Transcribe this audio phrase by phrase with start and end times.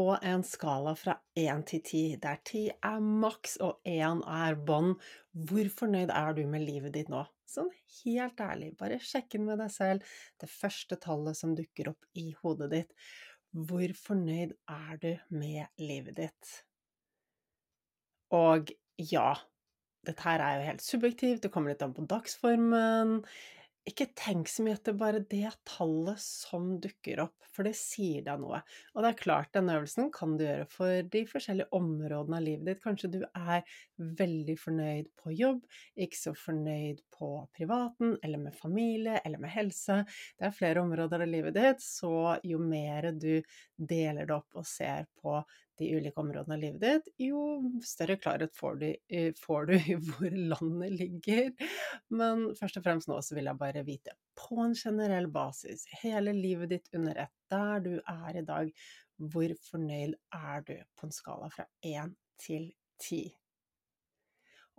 [0.00, 4.94] På en skala fra én til ti, der ti er maks og én er bånd,
[5.34, 7.20] hvor fornøyd er du med livet ditt nå?
[7.50, 7.68] Sånn
[7.98, 12.30] helt ærlig, bare sjekk inn med deg selv, det første tallet som dukker opp i
[12.40, 12.96] hodet ditt.
[13.52, 16.56] Hvor fornøyd er du med livet ditt?
[18.32, 18.72] Og
[19.10, 19.34] ja,
[20.06, 23.18] dette her er jo helt subjektivt, det kommer litt an på dagsformen.
[23.90, 28.42] Ikke tenk så mye etter bare det tallet som dukker opp, for det sier deg
[28.42, 28.60] noe.
[28.94, 32.68] Og det er klart, denne øvelsen kan du gjøre for de forskjellige områdene av livet
[32.70, 32.82] ditt.
[32.84, 33.64] Kanskje du er
[34.20, 35.64] veldig fornøyd på jobb,
[36.06, 40.02] ikke så fornøyd på privaten, eller med familie, eller med helse.
[40.38, 43.34] Det er flere områder av livet ditt, så jo mer du
[43.76, 45.40] deler det opp og ser på
[45.80, 47.42] de ulike områdene av livet ditt, jo
[47.86, 48.88] større klarhet får du,
[49.40, 51.50] får du i hvor landet ligger.
[52.12, 56.34] Men først og fremst nå så vil jeg bare vite, på en generell basis, hele
[56.36, 58.72] livet ditt under ett, der du er i dag,
[59.20, 63.26] hvor fornøyd er du på en skala fra én til ti?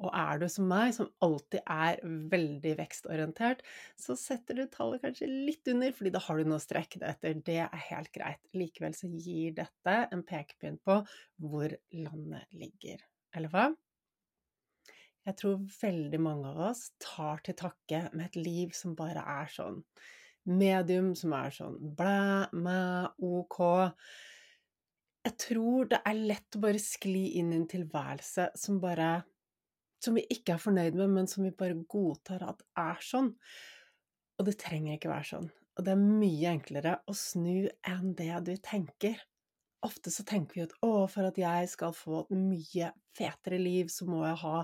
[0.02, 2.00] Og er du som meg, som alltid er
[2.32, 3.62] veldig vekstorientert,
[4.00, 7.14] så setter du tallet kanskje litt under, fordi da har du noe å strekke deg
[7.14, 7.38] etter.
[7.52, 8.42] Det er helt greit.
[8.58, 11.02] Likevel så gir dette en pekepinn på
[11.44, 13.06] hvor landet ligger.
[13.38, 13.70] Eller hva?
[15.22, 19.52] Jeg tror veldig mange av oss tar til takke med et liv som bare er
[19.54, 19.84] sånn
[20.50, 22.82] medium, som er sånn blæ, mæ,
[23.22, 23.60] ok.
[25.22, 29.20] Jeg tror det er lett å bare skli inn i en tilværelse som bare
[30.02, 33.34] Som vi ikke er fornøyd med, men som vi bare godtar at er sånn.
[34.40, 35.52] Og det trenger ikke være sånn.
[35.78, 39.22] Og det er mye enklere å snu enn det du tenker
[39.86, 43.90] ofte så tenker vi at å, for at jeg skal få et mye fetere liv,
[43.92, 44.56] så må jeg ha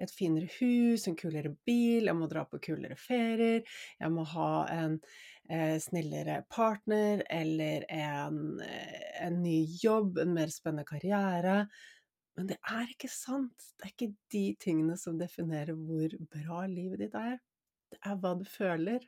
[0.00, 3.64] et finere hus, en kulere bil, jeg må dra på kulere ferier,
[4.00, 4.98] jeg må ha en
[5.50, 11.64] eh, snillere partner eller en, eh, en ny jobb, en mer spennende karriere.
[12.40, 13.66] Men det er ikke sant.
[13.76, 17.34] Det er ikke de tingene som definerer hvor bra livet ditt er.
[17.92, 19.04] Det er hva du føler.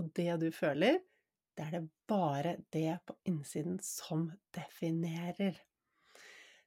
[0.00, 0.96] Og det du føler,
[1.52, 5.60] det er det bare det på innsiden som definerer.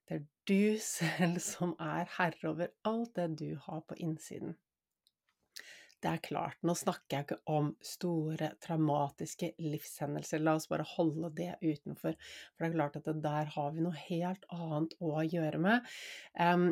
[0.05, 4.53] Det er du selv som er herre over alt det du har på innsiden.
[6.03, 11.31] Det er klart, nå snakker jeg ikke om store, traumatiske livshendelser, la oss bare holde
[11.33, 15.61] det utenfor, for det er klart at der har vi noe helt annet å gjøre
[15.63, 15.87] med.
[16.37, 16.69] Um,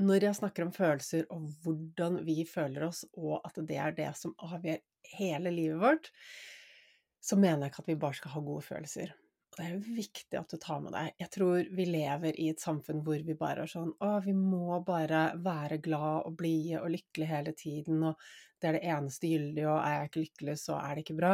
[0.00, 4.12] når jeg snakker om følelser og hvordan vi føler oss, og at det er det
[4.16, 4.78] som avgjør
[5.16, 6.12] hele livet vårt,
[7.20, 9.12] så mener jeg ikke at vi bare skal ha gode følelser.
[9.50, 11.10] Og det er jo viktig at du tar med deg.
[11.20, 14.78] Jeg tror vi lever i et samfunn hvor vi bare er sånn Å, vi må
[14.86, 19.66] bare være glad og blide og lykkelige hele tiden, og det er det eneste gyldige,
[19.70, 21.32] og er jeg ikke lykkelig, så er det ikke bra.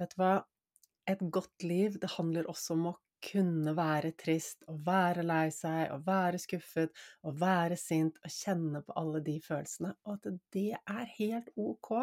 [0.00, 0.34] Vet du hva?
[1.06, 2.96] Et godt liv, det handler også om å
[3.26, 6.92] kunne være trist, og være lei seg, og være skuffet,
[7.26, 11.94] og være sint, og kjenne på alle de følelsene, og at det er helt ok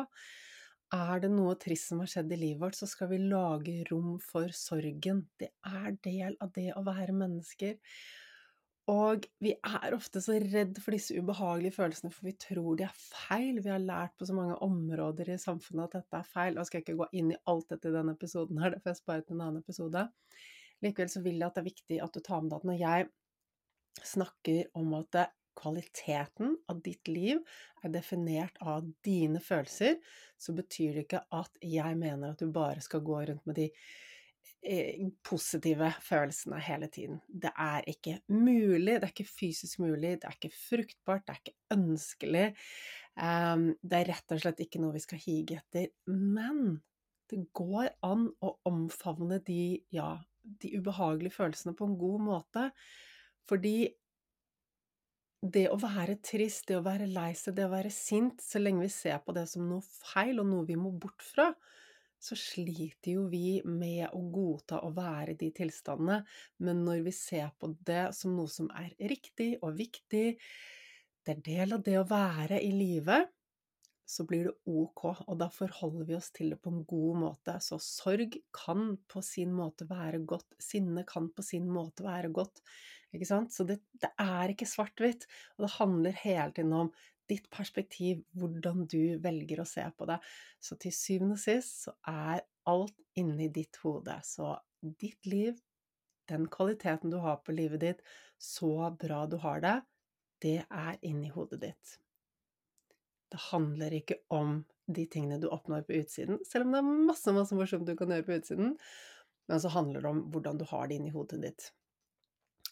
[0.93, 4.17] er det noe trist som har skjedd i livet vårt, så skal vi lage rom
[4.21, 5.23] for sorgen.
[5.41, 7.79] Det er del av det å være mennesker.
[8.91, 12.97] Og vi er ofte så redd for disse ubehagelige følelsene, for vi tror de er
[12.99, 13.61] feil.
[13.63, 16.57] Vi har lært på så mange områder i samfunnet at dette er feil.
[16.59, 19.23] Og skal ikke gå inn i alt dette i denne episoden her, derfor jeg sparer
[19.23, 20.03] til en annen episode.
[20.83, 22.81] Likevel så vil jeg at det er viktig at du tar med deg at når
[22.81, 23.09] jeg
[24.03, 25.21] snakker om at
[25.55, 27.39] kvaliteten av ditt liv
[27.85, 29.99] er definert av dine følelser,
[30.35, 33.69] så betyr det ikke at jeg mener at du bare skal gå rundt med de
[35.23, 37.19] positive følelsene hele tiden.
[37.27, 41.41] Det er ikke mulig, det er ikke fysisk mulig, det er ikke fruktbart, det er
[41.41, 42.45] ikke ønskelig.
[43.19, 45.89] Um, det er rett og slett ikke noe vi skal hige etter.
[46.07, 46.79] Men
[47.31, 52.69] det går an å omfavne de, ja, de ubehagelige følelsene på en god måte.
[53.49, 53.77] Fordi
[55.43, 58.85] det å være trist, det å være lei seg, det å være sint, så lenge
[58.85, 61.49] vi ser på det som noe feil og noe vi må bort fra,
[62.23, 66.21] så sliter jo vi med å godta å være i de tilstandene.
[66.63, 70.27] Men når vi ser på det som noe som er riktig og viktig,
[71.23, 73.23] det er del av det å være i live,
[74.05, 77.55] så blir det ok, og da forholder vi oss til det på en god måte.
[77.63, 82.61] Så sorg kan på sin måte være godt, sinne kan på sin måte være godt,
[83.15, 83.55] ikke sant?
[83.55, 86.91] Så det, det er ikke svart-hvitt, og det handler hele tiden om
[87.29, 90.19] ditt perspektiv, hvordan du velger å se på det.
[90.59, 94.17] Så til syvende og sist så er alt inni ditt hode.
[94.27, 95.57] Så ditt liv,
[96.31, 98.05] den kvaliteten du har på livet ditt,
[98.39, 99.77] så bra du har det,
[100.43, 101.97] det er inni hodet ditt.
[103.31, 104.59] Det handler ikke om
[104.93, 108.11] de tingene du oppnår på utsiden, selv om det er masse, masse morsomt du kan
[108.11, 108.75] gjøre på utsiden,
[109.47, 111.69] men så handler det om hvordan du har det inni hodet ditt.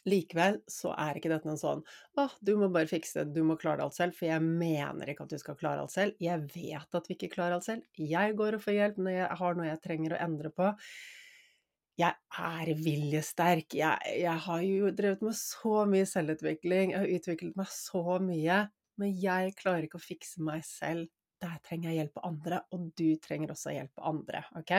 [0.10, 1.84] Likevel så er ikke dette noe sånn
[2.17, 5.27] åh, du må bare fikse det, du må klare alt selv, for jeg mener ikke
[5.27, 6.17] at du skal klare alt selv.
[6.22, 7.88] Jeg vet at vi ikke klarer alt selv.
[7.98, 10.74] Jeg går og får hjelp når jeg har noe jeg trenger å endre på.
[12.01, 13.77] Jeg er viljesterk.
[13.77, 18.62] Jeg, jeg har jo drevet med så mye selvutvikling, jeg har utviklet meg så mye
[19.01, 21.10] men jeg klarer ikke å fikse meg selv
[21.41, 24.43] der trenger jeg hjelp av andre, og du trenger også hjelp av andre.
[24.60, 24.74] ok?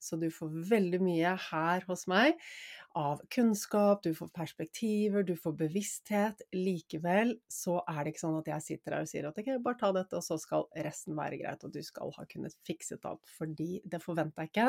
[0.00, 2.38] Så du får veldig mye her hos meg
[2.98, 6.42] av kunnskap, du får perspektiver, du får bevissthet.
[6.56, 9.78] Likevel så er det ikke sånn at jeg sitter her og sier at ok, bare
[9.78, 13.22] ta dette, og så skal resten være greit, og du skal ha kunnet fikset alt.
[13.38, 14.66] Fordi det forventer jeg ikke,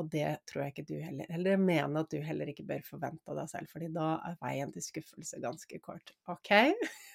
[0.00, 2.86] og det tror jeg ikke du heller Eller jeg mener at du heller ikke bør
[2.86, 6.14] forvente av deg selv, fordi da er veien til skuffelse ganske kort.
[6.32, 6.54] Ok?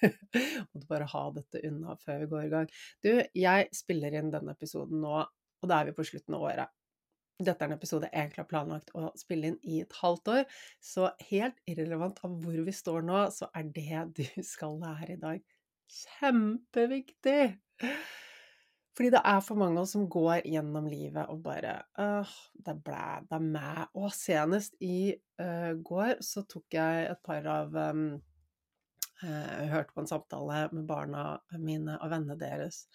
[0.70, 2.72] Må du bare ha dette unna før vi går i gang.
[3.02, 6.76] Du, jeg spiller inn denne episoden nå, og da er vi på slutten av året.
[7.36, 10.44] Dette er en episode jeg egentlig har planlagt å spille inn i et halvt år,
[10.80, 14.24] så helt irrelevant av hvor vi står nå, så er det du
[14.54, 15.42] skal lære i dag,
[15.92, 17.42] kjempeviktig!
[18.96, 22.72] Fordi det er for mange av oss som går gjennom livet og bare Åh, det
[22.72, 23.72] er blæ, det er mæ.
[24.00, 25.12] Og senest i
[25.42, 28.06] uh, går så tok jeg et par av um,
[29.20, 31.26] Jeg hørte på en samtale med barna
[31.60, 32.86] mine og vennene deres,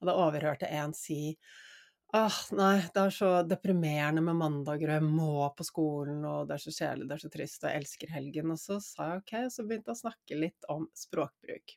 [0.00, 1.36] og da overhørte en si
[2.14, 6.54] Åh, nei, det er så deprimerende med mandager, og jeg må på skolen, og det
[6.54, 8.52] er så kjedelig, det er så trist, og jeg elsker helgen.
[8.54, 11.74] Og så sa jeg ok, så begynte jeg å snakke litt om språkbruk.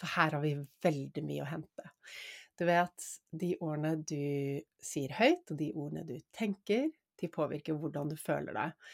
[0.00, 1.86] For her har vi veldig mye å hente.
[2.58, 3.06] Du vet,
[3.44, 4.58] de ordene du
[4.90, 6.90] sier høyt, og de ordene du tenker,
[7.22, 8.90] de påvirker hvordan du føler deg.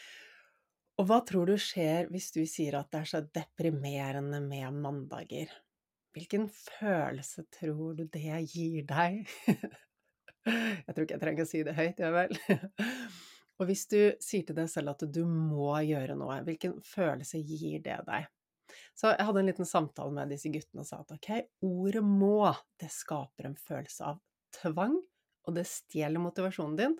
[1.00, 5.56] Og hva tror du skjer hvis du sier at det er så deprimerende med mandager?
[6.12, 9.24] Hvilken følelse tror du det gir deg?
[10.46, 12.34] Jeg tror ikke jeg trenger å si det høyt, ja vel.
[13.56, 17.80] Og hvis du sier til deg selv at du må gjøre noe, hvilken følelse gir
[17.84, 18.28] det deg?
[18.96, 21.30] Så jeg hadde en liten samtale med disse guttene og sa at ok,
[21.64, 22.50] ordet må,
[22.80, 24.20] det skaper en følelse av
[24.60, 24.96] tvang,
[25.46, 26.96] og det stjeler motivasjonen din,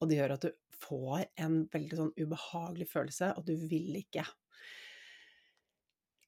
[0.00, 4.24] og det gjør at du får en veldig sånn ubehagelig følelse, og du vil ikke.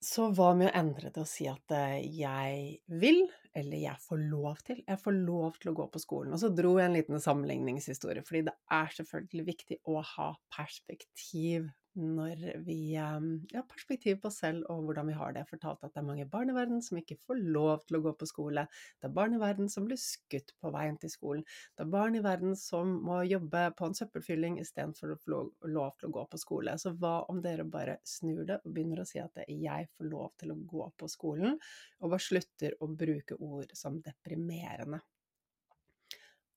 [0.02, 2.62] Så hva med å endre det og si at eh, jeg
[3.02, 3.21] vil,
[3.54, 4.80] eller jeg får lov til?
[4.82, 6.32] Jeg får lov til å gå på skolen.
[6.35, 11.71] Og så dro jeg en liten sammenligningshistorie, fordi det er selvfølgelig viktig å ha perspektiv
[11.99, 15.42] når vi ehm, ja, perspektiv på oss selv og hvordan vi har det.
[15.42, 18.02] Jeg fortalte at det er mange barn i verden som ikke får lov til å
[18.06, 18.64] gå på skole.
[19.00, 21.44] Det er barn i verden som blir skutt på veien til skolen.
[21.76, 25.96] Det er barn i verden som må jobbe på en søppelfylling istedenfor å få lov
[26.00, 26.76] til å gå på skole.
[26.80, 30.30] Så hva om dere bare snur det og begynner å si at jeg får lov
[30.40, 31.58] til å gå på skolen,
[32.00, 35.02] og bare slutter å bruke ord som deprimerende?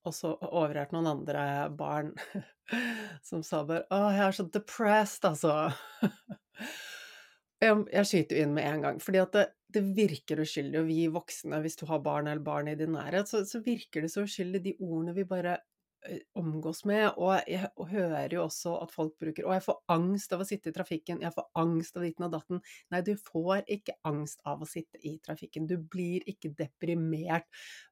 [0.06, 1.46] Og så overhørte noen andre
[1.78, 2.12] barn
[3.30, 5.56] som sa bare 'Å, jeg er så depressed', altså.
[7.64, 9.44] Jeg, jeg skyter jo inn med en gang, fordi at det,
[9.74, 13.32] det virker uskyldig, og vi voksne, hvis du har barn eller barn i din nærhet,
[13.32, 15.56] så, så virker det så uskyldig, de ordene vi bare
[16.38, 17.08] omgås med.
[17.18, 20.70] Og jeg hører jo også at folk bruker 'Å, jeg får angst av å sitte
[20.70, 22.62] i trafikken', 'jeg får angst av ditten og datten'.
[22.92, 25.68] Nei, du får ikke angst av å sitte i trafikken.
[25.68, 27.46] Du blir ikke deprimert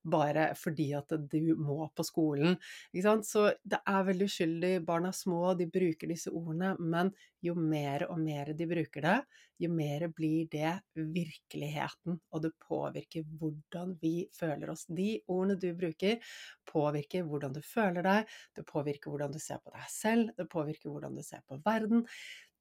[0.03, 2.57] bare fordi at du må på skolen.
[2.93, 3.25] Ikke sant?
[3.25, 4.85] Så det er veldig uskyldig.
[4.85, 6.75] Barn er små, de bruker disse ordene.
[6.79, 9.17] Men jo mer og mer de bruker det,
[9.63, 14.85] jo mer blir det virkeligheten, og det påvirker hvordan vi føler oss.
[14.87, 16.23] De ordene du bruker,
[16.69, 20.89] påvirker hvordan du føler deg, det påvirker hvordan du ser på deg selv, det påvirker
[20.89, 22.07] hvordan du ser på verden.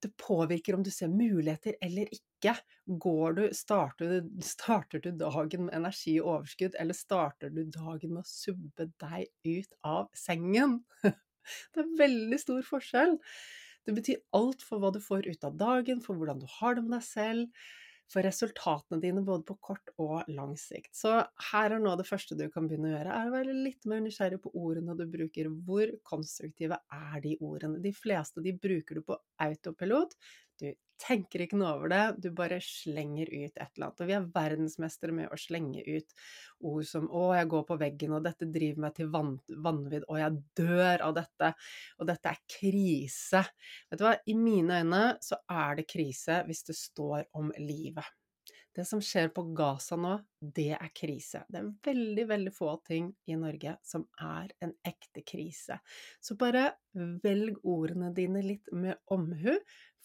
[0.03, 2.57] Det påvirker om du ser muligheter eller ikke.
[2.99, 8.17] Går du, starter, du, starter du dagen med energi og overskudd, eller starter du dagen
[8.17, 10.81] med å subbe deg ut av sengen?
[11.75, 13.17] Det er veldig stor forskjell.
[13.87, 16.85] Det betyr alt for hva du får ut av dagen, for hvordan du har det
[16.87, 17.65] med deg selv
[18.13, 20.93] for resultatene dine både på kort og lang sikt.
[20.97, 21.15] Så
[21.51, 23.87] her er noe av det første du kan begynne å gjøre, er å være litt
[23.89, 25.49] mer nysgjerrig på ordene du bruker.
[25.67, 27.81] Hvor konstruktive er de ordene?
[27.83, 30.17] De fleste de bruker du på autopilot.
[30.61, 30.69] Du
[31.03, 34.03] tenker ikke noe over det, du bare slenger ut et eller annet.
[34.05, 36.15] Og vi er verdensmestere med å slenge ut
[36.73, 39.35] ord som 'Å, jeg går på veggen', og 'dette driver meg til van
[39.67, 41.53] vanvidd', 'og jeg dør av dette',
[41.99, 43.45] og 'dette er krise'.
[43.91, 48.07] Vet du hva, i mine øyne så er det krise hvis det står om livet.
[48.73, 51.43] Det som skjer på Gaza nå, det er krise.
[51.53, 55.77] Det er veldig, veldig få ting i Norge som er en ekte krise.
[56.25, 59.59] Så bare velg ordene dine litt med omhu,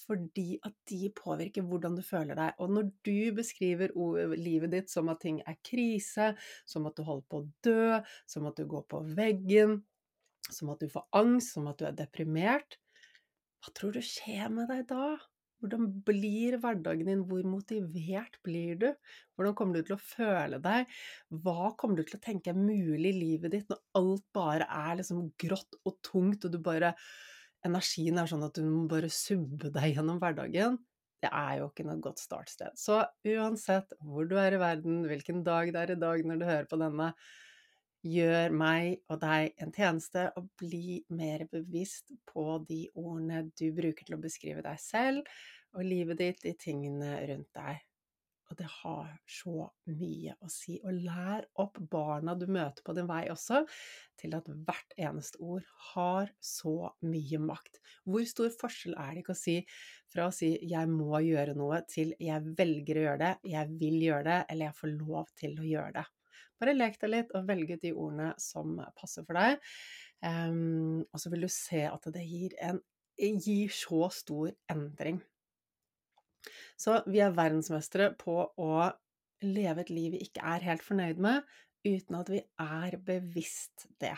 [0.03, 2.59] fordi at de påvirker hvordan du føler deg.
[2.59, 3.95] Og når du beskriver
[4.35, 6.33] livet ditt som at ting er krise,
[6.67, 9.79] som at du holder på å dø, som at du går på veggen,
[10.51, 12.79] som at du får angst, som at du er deprimert,
[13.63, 15.15] hva tror du skjer med deg da?
[15.61, 17.23] Hvordan blir hverdagen din?
[17.29, 18.89] Hvor motivert blir du?
[19.35, 20.91] Hvordan kommer du til å føle deg?
[21.33, 24.99] Hva kommer du til å tenke er mulig i livet ditt når alt bare er
[24.99, 26.93] liksom grått og tungt, og du bare
[27.65, 30.77] Energien er sånn at du må bare subbe deg gjennom hverdagen.
[31.17, 32.77] Det er jo ikke noe godt startsted.
[32.77, 36.45] Så uansett hvor du er i verden, hvilken dag det er i dag når du
[36.45, 37.09] hører på denne,
[38.05, 44.05] gjør meg og deg en tjeneste og bli mer bevisst på de ordene du bruker
[44.05, 45.37] til å beskrive deg selv
[45.75, 47.83] og livet ditt, de tingene rundt deg.
[48.47, 50.77] Og det har så mye å si.
[50.87, 53.65] Og lær opp barna du møter på din vei også,
[54.19, 57.81] til at hvert eneste ord har så mye makt.
[58.07, 59.57] Hvor stor forskjell er det ikke å si
[60.13, 63.99] fra å si 'jeg må gjøre noe' til 'jeg velger å gjøre det', 'jeg vil
[64.07, 66.16] gjøre det', eller 'jeg får lov til å gjøre det'.
[66.61, 69.59] Bare lek deg litt og velg ut de ordene som passer for deg.
[70.25, 72.79] Um, og så vil du se at det gir, en,
[73.17, 75.21] gir så stor endring.
[76.79, 78.71] Så vi er verdensmestere på å
[79.45, 81.45] leve et liv vi ikke er helt fornøyd med,
[81.85, 84.15] uten at vi er bevisst det.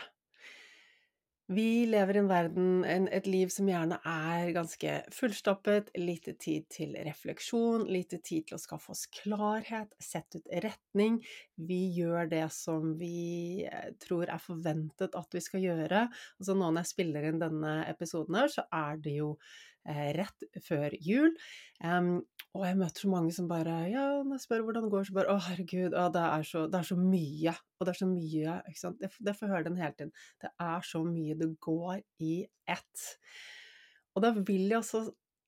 [1.50, 6.68] Vi lever i en verden, en, et liv som gjerne er ganske fullstoppet, lite tid
[6.70, 11.18] til refleksjon, lite tid til å skaffe oss klarhet, sette ut retning.
[11.58, 16.04] Vi gjør det som vi eh, tror er forventet at vi skal gjøre.
[16.38, 19.32] Altså nå når jeg spiller inn denne episoden her, så er det jo
[19.86, 21.32] rett før jul.
[21.82, 22.20] Um,
[22.56, 25.16] og jeg møter så mange som bare Ja, når jeg spør hvordan det går, så
[25.16, 27.54] bare Å, herregud, å, det, er så, det, er så, mye.
[27.78, 29.00] Og det er så mye, ikke sant.
[29.00, 30.12] Det, det får jeg høre den hele tiden.
[30.42, 31.38] Det er så mye.
[31.40, 32.34] Det går i
[32.76, 33.06] ett.
[34.14, 35.04] Og da vil jeg også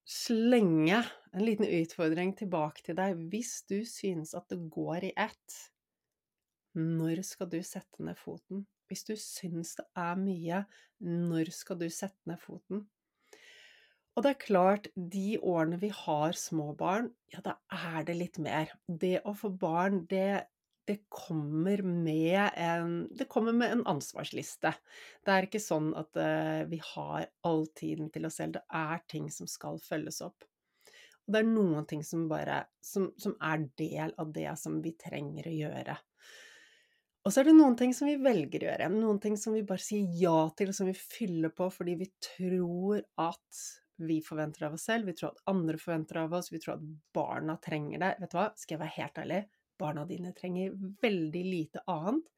[0.09, 3.21] slenge en liten utfordring tilbake til deg.
[3.33, 5.59] Hvis du synes at det går i ett,
[6.79, 8.65] når skal du sette ned foten?
[8.89, 10.65] Hvis du syns det er mye,
[11.03, 12.87] når skal du sette ned foten?
[14.12, 18.38] Og det er klart, de årene vi har små barn, ja, da er det litt
[18.45, 18.75] mer.
[18.87, 20.45] Det å få barn, det,
[20.88, 24.75] det kommer med en Det kommer med en ansvarsliste.
[25.25, 28.59] Det er ikke sånn at uh, vi har all tiden til oss selv.
[28.59, 30.45] Det er ting som skal følges opp.
[31.23, 34.92] Og det er noen ting som bare som, som er del av det som vi
[34.99, 35.97] trenger å gjøre.
[37.23, 39.62] Og så er det noen ting som vi velger å gjøre, noen ting som vi
[39.66, 43.62] bare sier ja til, og som vi fyller på fordi vi tror at
[43.97, 46.85] vi forventer av oss selv, vi tror at andre forventer av oss, vi tror at
[47.15, 48.13] barna trenger det.
[48.21, 49.41] Vet du hva, skal jeg være helt ærlig,
[49.81, 52.31] barna dine trenger veldig lite annet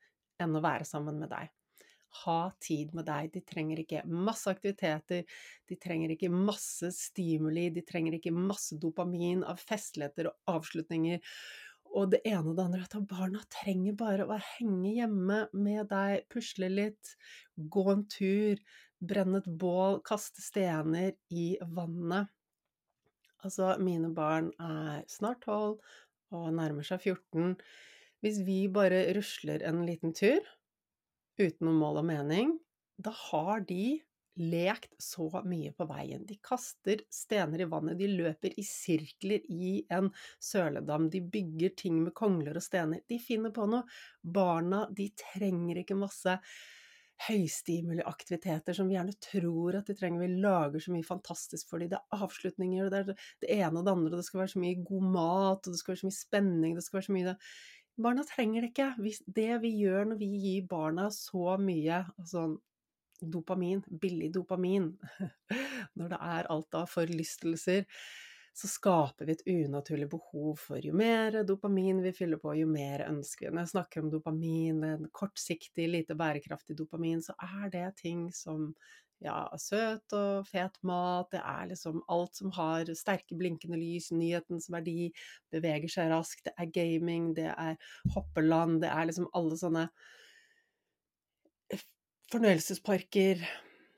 [0.42, 1.52] enn å være sammen med deg.
[2.24, 3.32] Ha tid med deg.
[3.34, 5.24] De trenger ikke masse aktiviteter,
[5.66, 11.22] de trenger ikke masse stimuli, de trenger ikke masse dopamin av festligheter og avslutninger
[11.94, 12.86] og det ene og det andre.
[12.86, 17.14] At barna trenger bare å henge hjemme med deg, pusle litt,
[17.54, 18.62] gå en tur,
[19.08, 22.30] brenne et bål, kaste stener i vannet.
[23.44, 25.80] Altså, mine barn er snart tolv
[26.34, 27.54] og nærmer seg 14.
[28.24, 30.40] Hvis vi bare rusler en liten tur
[31.36, 32.54] uten noe mål og mening,
[32.96, 33.98] da har de
[34.40, 36.24] lekt så mye på veien.
[36.26, 40.10] De kaster stener i vannet, de løper i sirkler i en
[40.42, 43.04] søledam, de bygger ting med kongler og stener.
[43.10, 43.84] De finner på noe.
[44.22, 46.38] Barna, de trenger ikke masse
[47.26, 50.24] høystimuliaktiviteter som vi gjerne tror at de trenger.
[50.24, 51.92] Vi lager så mye fantastisk for dem.
[51.92, 54.54] Det er avslutninger, og det er det ene og det andre, og det skal være
[54.54, 57.16] så mye god mat, og det skal være så mye spenning, det skal være så
[57.18, 57.38] mye
[57.94, 58.88] Barna trenger det ikke.
[59.36, 62.48] Det vi gjør når vi gir barna så mye altså
[63.22, 64.88] dopamin, billig dopamin,
[65.98, 67.86] når det er alt av forlystelser,
[68.54, 73.02] så skaper vi et unaturlig behov for jo mer dopamin vi fyller på, jo mer
[73.08, 73.54] ønsker vi.
[73.54, 78.70] Når jeg snakker om dopamin, en kortsiktig, lite bærekraftig dopamin, så er det ting som
[79.24, 84.68] ja, søt og fet mat, det er liksom alt som har sterke, blinkende lys, nyhetens
[84.70, 85.10] verdi,
[85.54, 87.74] beveger seg raskt, det er gaming, det er
[88.14, 89.88] hoppeland, det er liksom alle sånne
[92.30, 93.42] fornøyelsesparker,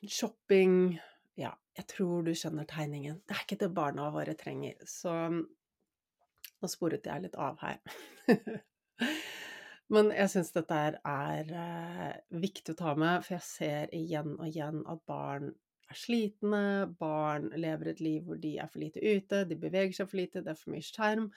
[0.06, 0.96] shopping
[1.36, 3.20] Ja, jeg tror du skjønner tegningen.
[3.28, 4.78] Det er ikke det barna våre trenger.
[4.88, 7.82] Så nå sporet jeg litt av her.
[9.92, 14.32] Men jeg syns dette er, er uh, viktig å ta med, for jeg ser igjen
[14.34, 15.52] og igjen at barn
[15.86, 16.64] er slitne,
[16.98, 20.42] barn lever et liv hvor de er for lite ute, de beveger seg for lite,
[20.42, 21.28] det er for mye skjerm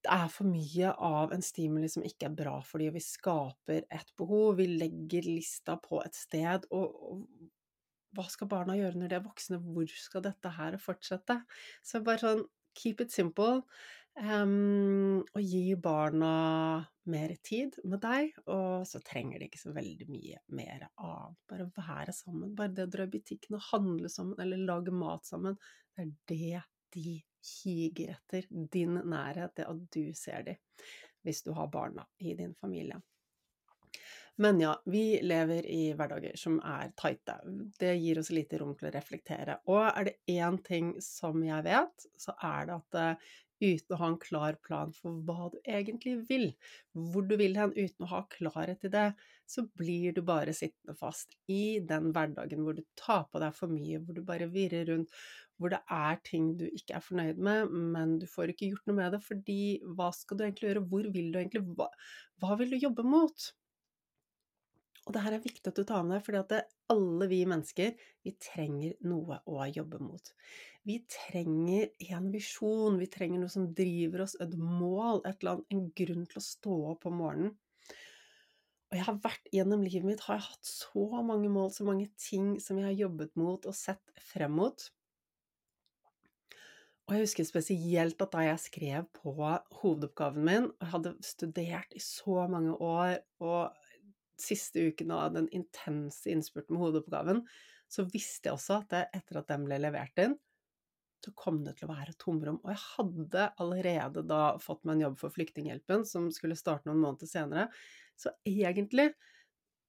[0.00, 3.04] det er for mye av en stimuli som ikke er bra for dem, og vi
[3.04, 7.20] skaper et behov, vi legger lista på et sted, og,
[8.16, 11.40] hva skal barna gjøre når de er voksne, hvor skal dette her fortsette?
[11.86, 12.44] Så bare sånn
[12.78, 13.62] keep it simple,
[14.20, 16.32] um, og gi barna
[17.10, 21.66] mer tid med deg, og så trenger de ikke så veldig mye mer av bare
[21.76, 25.58] være sammen, bare det å dra i butikken og handle sammen, eller lage mat sammen,
[25.96, 26.62] det er det
[26.94, 30.58] de higer etter din nærhet, det at du ser dem,
[31.24, 33.00] hvis du har barna i din familie.
[34.36, 37.36] Men ja, vi lever i hverdager som er tighte.
[37.80, 39.58] Det gir oss lite rom til å reflektere.
[39.68, 43.98] Og er det én ting som jeg vet, så er det at uh, uten å
[44.00, 46.46] ha en klar plan for hva du egentlig vil,
[46.94, 49.06] hvor du vil hen, uten å ha klarhet i det,
[49.50, 53.72] så blir du bare sittende fast i den hverdagen hvor du tar på deg for
[53.72, 55.12] mye, hvor du bare virrer rundt,
[55.60, 59.00] hvor det er ting du ikke er fornøyd med, men du får ikke gjort noe
[59.02, 59.62] med det, fordi
[59.98, 61.90] hva skal du egentlig gjøre, hvor vil du egentlig, hva,
[62.40, 63.50] hva vil du jobbe mot?
[65.10, 68.30] Og det her er viktig at du tar med fordi at alle vi mennesker, vi
[68.38, 70.30] trenger noe å jobbe mot.
[70.86, 75.74] Vi trenger en visjon, vi trenger noe som driver oss, et mål, et eller annet,
[75.74, 77.58] en grunn til å stå opp om morgenen.
[78.90, 82.06] Og jeg har vært gjennom livet mitt, har jeg hatt så mange mål, så mange
[82.14, 84.88] ting som jeg har jobbet mot og sett frem mot.
[87.10, 89.34] Og jeg husker spesielt at da jeg skrev på
[89.82, 93.79] hovedoppgaven min, og jeg hadde studert i så mange år og
[94.42, 97.42] siste uken av den intense innspurten med hovedoppgaven,
[97.90, 100.36] så visste jeg også at etter at den ble levert inn,
[101.20, 102.60] så kom det til å være tomrom.
[102.62, 107.02] Og jeg hadde allerede da fått meg en jobb for Flyktninghjelpen, som skulle starte noen
[107.02, 107.66] måneder senere.
[108.16, 109.10] Så egentlig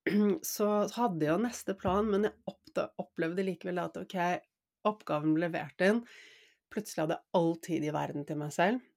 [0.55, 4.17] så hadde jeg jo neste plan, men jeg opplevde likevel at ok,
[4.91, 6.03] oppgaven ble levert inn.
[6.71, 8.90] Plutselig hadde jeg all tid i verden til meg selv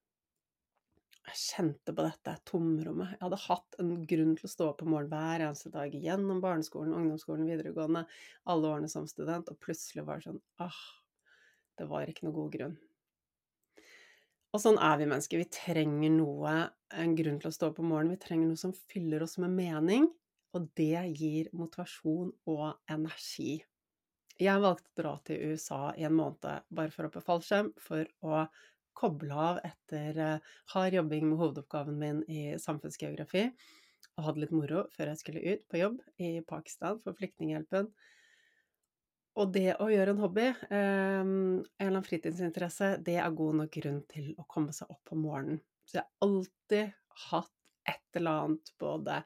[1.31, 3.15] jeg kjente på dette tomrommet.
[3.15, 6.43] Jeg hadde hatt en grunn til å stå opp om morgenen hver eneste dag gjennom
[6.45, 8.05] barneskolen, ungdomsskolen, videregående,
[8.53, 10.83] alle årene som student, og plutselig var det sånn ah,
[11.81, 12.75] det var ikke noe god grunn.
[14.55, 15.41] Og sånn er vi mennesker.
[15.41, 16.55] Vi trenger noe,
[16.95, 18.15] en grunn til å stå opp om morgenen.
[18.15, 20.07] Vi trenger noe som fyller oss med mening,
[20.55, 23.57] og det gir motivasjon og energi.
[24.39, 28.07] Jeg valgte å dra til USA i en måned bare for å hoppe fallskjerm, for
[28.27, 28.45] å
[28.97, 33.49] koble av etter uh, hard jobbing med hovedoppgaven min i samfunnsgeografi,
[34.15, 37.91] og hadde litt moro før jeg skulle ut på jobb i Pakistan for Flyktninghjelpen.
[39.35, 43.73] Og det å gjøre en hobby, um, en eller annen fritidsinteresse, det er god nok
[43.81, 45.59] grunn til å komme seg opp om morgenen.
[45.85, 46.93] Så jeg har alltid
[47.31, 47.53] hatt
[47.91, 49.17] et eller annet både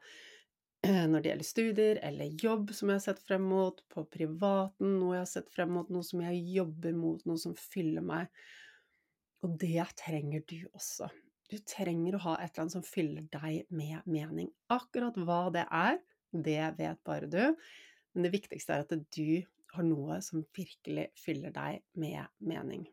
[0.83, 4.97] eh, når det gjelder studier eller jobb som jeg har sett frem mot, på privaten,
[4.97, 8.33] noe jeg har sett frem mot, noe som jeg jobber mot, noe som fyller meg.
[9.45, 11.09] Og det trenger du også.
[11.49, 14.51] Du trenger å ha et eller annet som fyller deg med mening.
[14.69, 15.97] Akkurat hva det er,
[16.29, 17.41] det vet bare du.
[18.13, 19.41] Men det viktigste er at du
[19.73, 22.85] har noe som virkelig fyller deg med mening.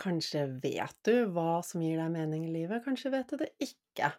[0.00, 4.10] Kanskje vet du hva som gir deg mening i livet, kanskje vet du det ikke.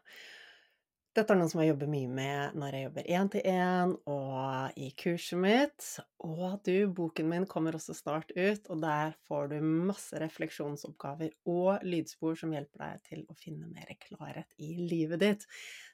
[1.14, 5.38] Dette er noe som jeg jobber mye med når jeg jobber én-til-én og i kurset
[5.38, 5.90] mitt.
[6.26, 11.86] Og du, boken min kommer også snart ut, og der får du masse refleksjonsoppgaver og
[11.86, 15.46] lydspor som hjelper deg til å finne mer klarhet i livet ditt.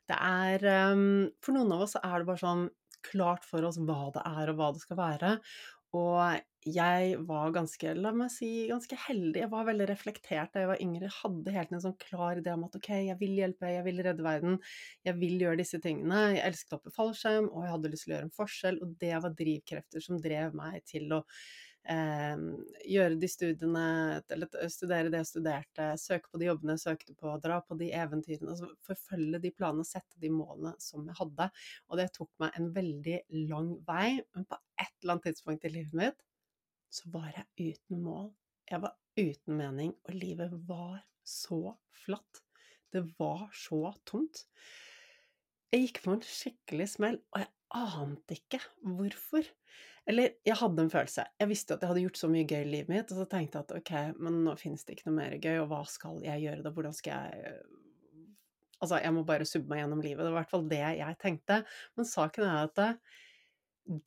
[0.07, 2.69] Det er um, For noen av oss er det bare sånn
[3.11, 5.33] klart for oss hva det er og hva det skal være.
[5.99, 9.39] Og jeg var ganske, la meg si, ganske heldig.
[9.45, 11.07] Jeg var veldig reflektert da jeg var yngre.
[11.07, 14.03] Jeg hadde helt en sånn klar idé om at ok, jeg vil hjelpe, jeg vil
[14.03, 14.59] redde verden,
[15.07, 16.25] jeg vil gjøre disse tingene.
[16.35, 18.93] Jeg elsket å hoppe fallskjerm, og jeg hadde lyst til å gjøre en forskjell, og
[18.99, 21.23] det var drivkrefter som drev meg til å
[21.95, 22.45] eh,
[22.91, 23.87] gjøre de studiene,
[24.35, 27.93] eller studere det jeg studerte, søke på de jobbene jeg søkte på, dra på de
[28.03, 31.53] eventyrene, altså forfølge de planene, sette de målene som jeg hadde.
[31.87, 35.79] Og det tok meg en veldig lang vei, men på et eller annet tidspunkt i
[35.79, 36.25] livet mitt
[36.89, 38.31] så var jeg uten mål.
[38.69, 41.75] Jeg var uten mening, og livet var så
[42.05, 42.43] flatt.
[42.93, 44.45] Det var så tomt.
[45.69, 48.61] Jeg gikk på en skikkelig smell, og jeg ante ikke
[48.97, 49.49] hvorfor.
[50.09, 51.25] Eller jeg hadde en følelse.
[51.37, 53.59] Jeg visste at jeg hadde gjort så mye gøy i livet mitt, og så tenkte
[53.59, 56.47] jeg at ok, men nå finnes det ikke noe mer gøy, og hva skal jeg
[56.47, 56.73] gjøre da?
[56.73, 57.59] Hvordan skal jeg
[58.79, 60.23] Altså, jeg må bare subbe meg gjennom livet.
[60.23, 61.55] Det var i hvert fall det jeg tenkte.
[61.99, 62.79] Men saken er at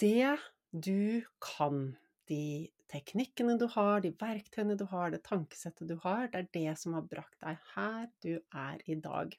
[0.01, 0.31] det
[0.73, 1.90] du kan
[2.33, 6.77] de teknikkene du har, de verktøyene du har, det tankesettet du har, det er det
[6.81, 9.37] som har brakt deg her du er i dag.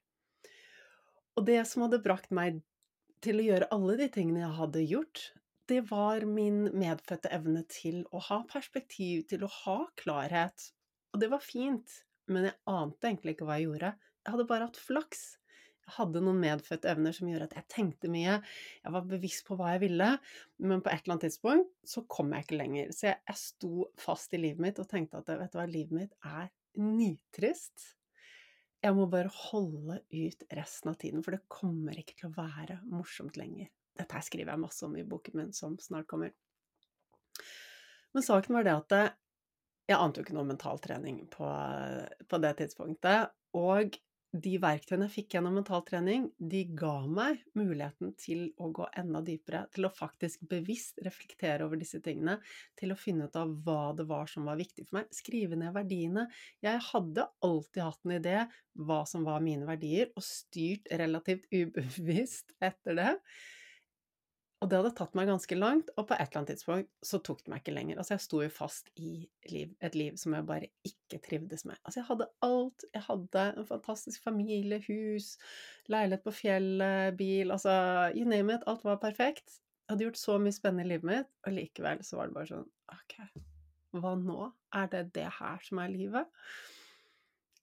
[1.33, 2.61] Og det som hadde brakt meg
[3.23, 5.21] til å gjøre alle de tingene jeg hadde gjort,
[5.71, 10.67] det var min medfødte evne til å ha perspektiv, til å ha klarhet.
[11.13, 13.93] Og det var fint, men jeg ante egentlig ikke hva jeg gjorde.
[14.23, 15.23] Jeg hadde bare hatt flaks.
[15.97, 18.37] Hadde noen medfødte evner som gjorde at jeg tenkte mye,
[18.79, 20.09] jeg var bevisst på hva jeg ville,
[20.63, 22.93] men på et eller annet tidspunkt så kom jeg ikke lenger.
[22.95, 25.97] Så jeg, jeg sto fast i livet mitt og tenkte at vet du hva, livet
[25.97, 26.47] mitt er
[26.79, 27.89] nitrist.
[28.83, 32.79] Jeg må bare holde ut resten av tiden, for det kommer ikke til å være
[32.91, 33.69] morsomt lenger.
[33.95, 36.33] Dette her skriver jeg masse om i boken min som snart kommer.
[38.13, 38.97] Men saken var det at
[39.89, 41.47] jeg ante jo ikke noe mentaltrening på,
[42.29, 43.97] på det tidspunktet, og
[44.33, 49.67] de verktøyene jeg fikk gjennom mentaltrening, de ga meg muligheten til å gå enda dypere,
[49.75, 52.39] til å faktisk bevisst reflektere over disse tingene,
[52.79, 55.75] til å finne ut av hva det var som var viktig for meg, skrive ned
[55.77, 56.25] verdiene.
[56.65, 58.37] Jeg hadde alltid hatt en idé
[58.73, 63.11] hva som var mine verdier, og styrt relativt ubevisst etter det.
[64.63, 67.41] Og det hadde tatt meg ganske langt, og på et eller annet tidspunkt så tok
[67.43, 67.97] det meg ikke lenger.
[67.99, 69.09] Altså, jeg sto jo fast i
[69.51, 71.75] liv, et liv som jeg bare ikke trivdes med.
[71.83, 72.85] Altså, jeg hadde alt.
[72.95, 75.33] Jeg hadde en fantastisk familie, hus,
[75.91, 77.73] leilighet på fjellet, bil, altså
[78.15, 78.63] you name it.
[78.71, 79.57] Alt var perfekt.
[79.83, 82.51] Jeg hadde gjort så mye spennende i livet mitt, og likevel så var det bare
[82.53, 83.17] sånn Ok,
[83.99, 84.45] hva nå?
[84.79, 86.45] Er det det her som er livet?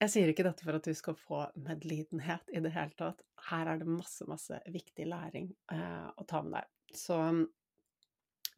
[0.01, 3.25] Jeg sier ikke dette for at du skal få medlidenhet i det hele tatt.
[3.49, 6.69] Her er det masse, masse viktig læring eh, å ta med deg.
[6.97, 7.17] Så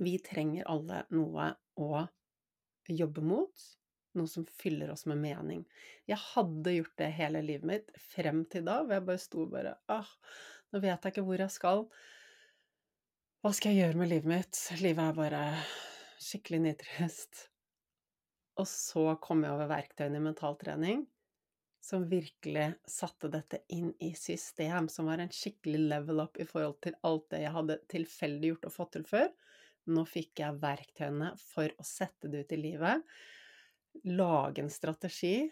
[0.02, 2.06] vi trenger alle noe å
[2.88, 3.68] jobbe mot,
[4.18, 5.62] noe som fyller oss med mening.
[6.08, 9.76] Jeg hadde gjort det hele livet mitt frem til da, hvor jeg bare sto bare
[9.92, 10.10] ah,
[10.72, 11.86] nå vet jeg ikke hvor jeg skal.
[13.42, 14.60] Hva skal jeg gjøre med livet mitt?
[14.82, 15.46] Livet er bare
[16.22, 17.46] skikkelig nitrist.
[18.60, 21.06] Og så kom jeg over verktøyene i mentaltrening
[21.82, 26.78] som virkelig satte dette inn i system, som var en skikkelig level up i forhold
[26.84, 29.30] til alt det jeg hadde tilfeldig gjort og fått til før.
[29.90, 33.02] Nå fikk jeg verktøyene for å sette det ut i livet,
[34.14, 35.50] lage en strategi,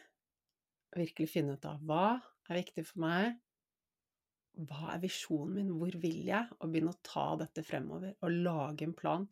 [0.95, 2.05] virkelig finne ut av hva
[2.51, 3.35] er viktig for meg,
[4.71, 8.87] hva er visjonen min, hvor vil jeg, og begynne å ta dette fremover, og lage
[8.87, 9.27] en plan,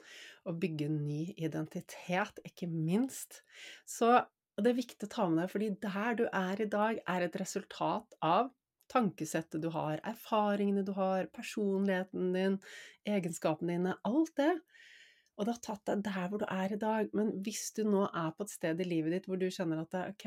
[0.47, 3.43] og bygge en ny identitet, ikke minst.
[3.87, 4.17] Så
[4.59, 7.25] og det er viktig å ta med deg, fordi der du er i dag, er
[7.29, 8.49] et resultat av
[8.91, 12.57] tankesettet du har, erfaringene du har, personligheten din,
[13.07, 14.57] egenskapene dine, alt det.
[15.39, 17.13] Og det har tatt deg der hvor du er i dag.
[17.15, 19.95] Men hvis du nå er på et sted i livet ditt hvor du kjenner at
[20.09, 20.27] ok,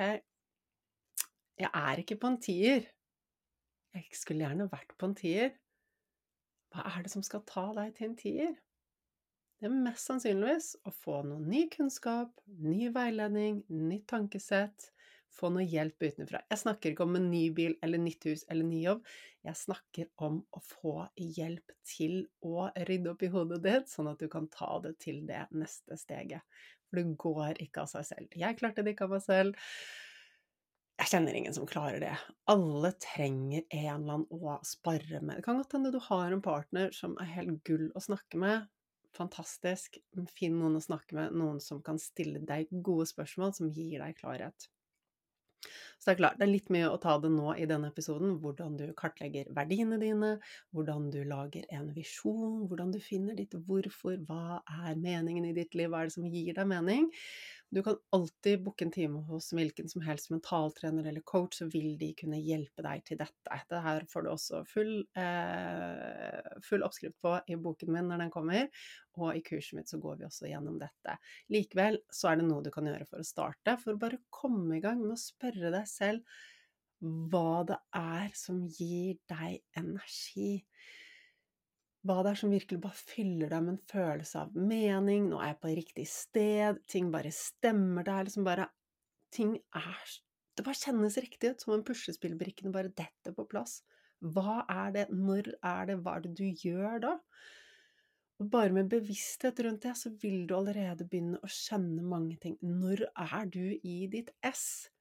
[1.59, 2.87] jeg er ikke på en tier,
[3.91, 5.51] jeg skulle gjerne vært på en tier,
[6.71, 8.55] hva er det som skal ta deg til en tier?
[9.61, 12.33] Det er mest sannsynligvis å få noe ny kunnskap,
[12.65, 14.87] ny veiledning, nytt tankesett,
[15.31, 16.41] få noe hjelp utenfra.
[16.49, 19.05] Jeg snakker ikke om en ny bil eller nytt hus eller ny jobb,
[19.45, 20.95] jeg snakker om å få
[21.37, 25.21] hjelp til å rydde opp i hodet ditt, sånn at du kan ta det til
[25.29, 26.41] det neste steget.
[26.89, 28.35] For det går ikke av seg selv.
[28.37, 29.71] Jeg klarte det ikke av meg selv.
[31.01, 32.13] Jeg kjenner ingen som klarer det.
[32.53, 35.39] Alle trenger en eller annen å spare med.
[35.39, 38.69] Det kan godt hende du har en partner som er helt gull å snakke med,
[39.17, 39.97] fantastisk.
[40.35, 44.17] Finn noen å snakke med, noen som kan stille deg gode spørsmål, som gir deg
[44.19, 44.69] klarhet.
[46.01, 48.31] Så det er klart, det er litt mye å ta det nå i denne episoden,
[48.41, 50.31] hvordan du kartlegger verdiene dine,
[50.73, 55.77] hvordan du lager en visjon, hvordan du finner ditt hvorfor, hva er meningen i ditt
[55.77, 57.05] liv, hva er det som gir deg mening?
[57.71, 61.93] Du kan alltid booke en time hos hvilken som helst mentaltrener eller coach, så vil
[62.01, 63.59] de kunne hjelpe deg til dette.
[63.69, 68.33] Det her får du også full, eh, full oppskrift på i boken min når den
[68.33, 68.67] kommer,
[69.21, 71.15] og i kurset mitt så går vi også gjennom dette.
[71.55, 74.75] Likevel så er det noe du kan gjøre for å starte, for å bare komme
[74.75, 76.39] i gang med å spørre deg selv
[77.01, 80.61] hva det er som gir deg energi
[82.07, 85.51] hva det er som virkelig bare fyller deg med en følelse av mening, nå er
[85.51, 88.69] jeg på riktig sted, ting bare stemmer, det er liksom bare
[89.31, 90.15] Ting er
[90.57, 93.77] Det bare kjennes riktig ut, som om puslespillbrikkene bare detter på plass.
[94.19, 97.13] Hva er det, når er det, hva er det du gjør da?
[98.41, 102.57] Og bare med bevissthet rundt det, så vil du allerede begynne å skjønne mange ting.
[102.59, 104.91] Når er du i ditt ess?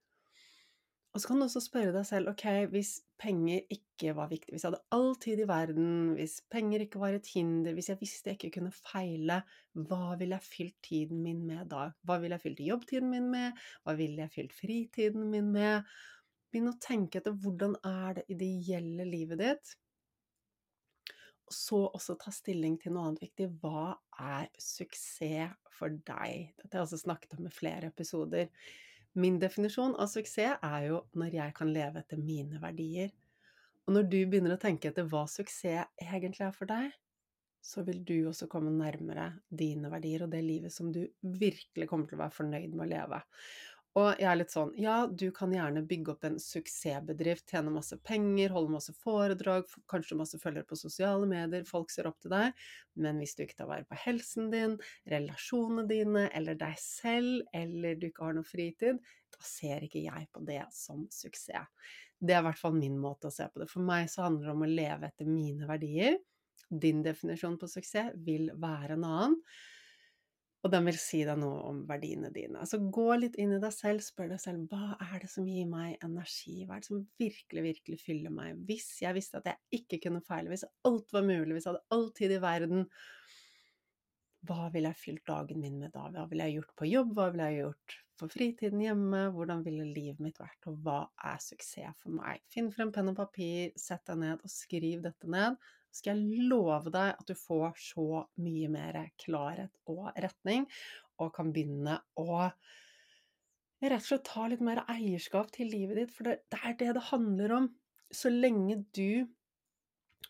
[1.11, 4.63] Og så kan du også spørre deg selv, ok, hvis penger ikke var viktig, hvis
[4.63, 8.31] jeg hadde all tid i verden, hvis penger ikke var et hinder, hvis jeg visste
[8.31, 9.41] jeg ikke kunne feile,
[9.75, 11.89] hva ville jeg fylt tiden min med da?
[12.07, 13.59] Hva ville jeg fylt jobbtiden min med?
[13.83, 15.89] Hva ville jeg fylt fritiden min med?
[16.51, 19.73] Begynn å tenke etter hvordan er det ideelle livet ditt?
[21.51, 23.49] Og så også ta stilling til noe annet viktig.
[23.59, 26.55] Hva er suksess for deg?
[26.55, 28.47] Dette har jeg også snakket om i flere episoder.
[29.19, 33.11] Min definisjon av suksess er jo når jeg kan leve etter mine verdier.
[33.89, 36.93] Og når du begynner å tenke etter hva suksess egentlig er for deg,
[37.61, 42.09] så vil du også komme nærmere dine verdier og det livet som du virkelig kommer
[42.09, 43.19] til å være fornøyd med å leve.
[43.99, 47.97] Og jeg er litt sånn, ja, du kan gjerne bygge opp en suksessbedrift, tjene masse
[48.07, 52.61] penger, holde masse foredrag, kanskje masse følgere på sosiale medier, folk ser opp til deg,
[53.03, 54.77] men hvis du ikke tar vare på helsen din,
[55.11, 59.03] relasjonene dine, eller deg selv, eller du ikke har noe fritid,
[59.35, 61.91] da ser ikke jeg på det som suksess.
[62.21, 63.71] Det er i hvert fall min måte å se på det.
[63.73, 66.21] For meg så handler det om å leve etter mine verdier.
[66.71, 69.39] Din definisjon på suksess vil være en annen.
[70.61, 72.67] Og den vil si deg noe om verdiene dine.
[72.69, 75.69] Så gå litt inn i deg selv, spør deg selv hva er det som gir
[75.71, 78.59] meg energi, hva er det som virkelig, virkelig fyller meg?
[78.69, 81.97] Hvis jeg visste at jeg ikke kunne feile, hvis alt var mulig, hvis jeg hadde
[81.97, 82.85] all tid i verden,
[84.49, 86.07] hva ville jeg fylt dagen min med da?
[86.13, 89.89] Hva ville jeg gjort på jobb, hva ville jeg gjort på fritiden hjemme, hvordan ville
[89.89, 92.45] livet mitt vært, og hva er suksess for meg?
[92.53, 95.57] Finn frem penn og papir, sett deg ned og skriv dette ned
[95.95, 100.67] skal jeg love deg at du får så mye mer klarhet og retning,
[101.21, 102.47] og kan begynne å
[103.81, 107.07] rett og slett ta litt mer eierskap til livet ditt, for det, er det det
[107.11, 107.69] handler om.
[108.13, 109.27] Så lenge du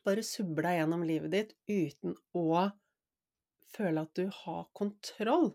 [0.07, 2.69] bare subber deg gjennom livet ditt uten å
[3.71, 5.51] føle at du har kontroll,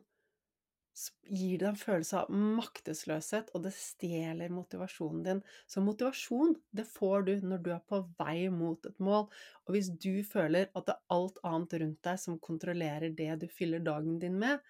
[1.27, 5.41] gir det en følelse av maktesløshet, og det stjeler motivasjonen din.
[5.67, 9.27] Så motivasjon, det får du når du er på vei mot et mål.
[9.65, 13.47] Og hvis du føler at det er alt annet rundt deg som kontrollerer det du
[13.51, 14.63] fyller dagen din med,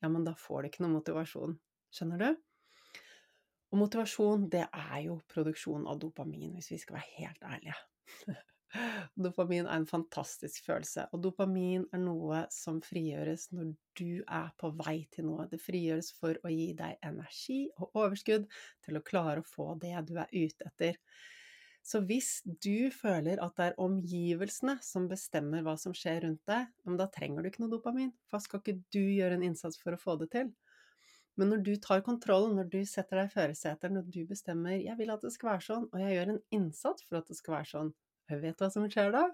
[0.00, 1.56] ja, men da får du ikke noe motivasjon.
[1.94, 2.30] Skjønner du?
[3.70, 7.80] Og motivasjon, det er jo produksjon av dopamin, hvis vi skal være helt ærlige.
[9.18, 14.70] Dopamin er en fantastisk følelse, og dopamin er noe som frigjøres når du er på
[14.78, 15.48] vei til noe.
[15.50, 18.46] Det frigjøres for å gi deg energi og overskudd
[18.86, 21.00] til å klare å få det du er ute etter.
[21.82, 26.68] Så hvis du føler at det er omgivelsene som bestemmer hva som skjer rundt deg,
[27.00, 30.00] da trenger du ikke noe dopamin, for skal ikke du gjøre en innsats for å
[30.00, 30.52] få det til?
[31.40, 34.96] Men når du tar kontrollen, når du setter deg i førersetet, når du bestemmer 'jeg
[34.98, 37.54] vil at det skal være sånn', og jeg gjør en innsats for at det skal
[37.54, 37.94] være sånn,
[38.30, 39.24] Vet du hva som skjer da?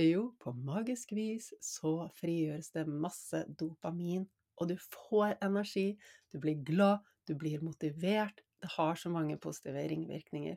[0.00, 4.24] Jo, på magisk vis så frigjøres det masse dopamin,
[4.58, 5.92] og du får energi,
[6.32, 8.42] du blir glad, du blir motivert.
[8.62, 10.56] Det har så mange positive ringvirkninger.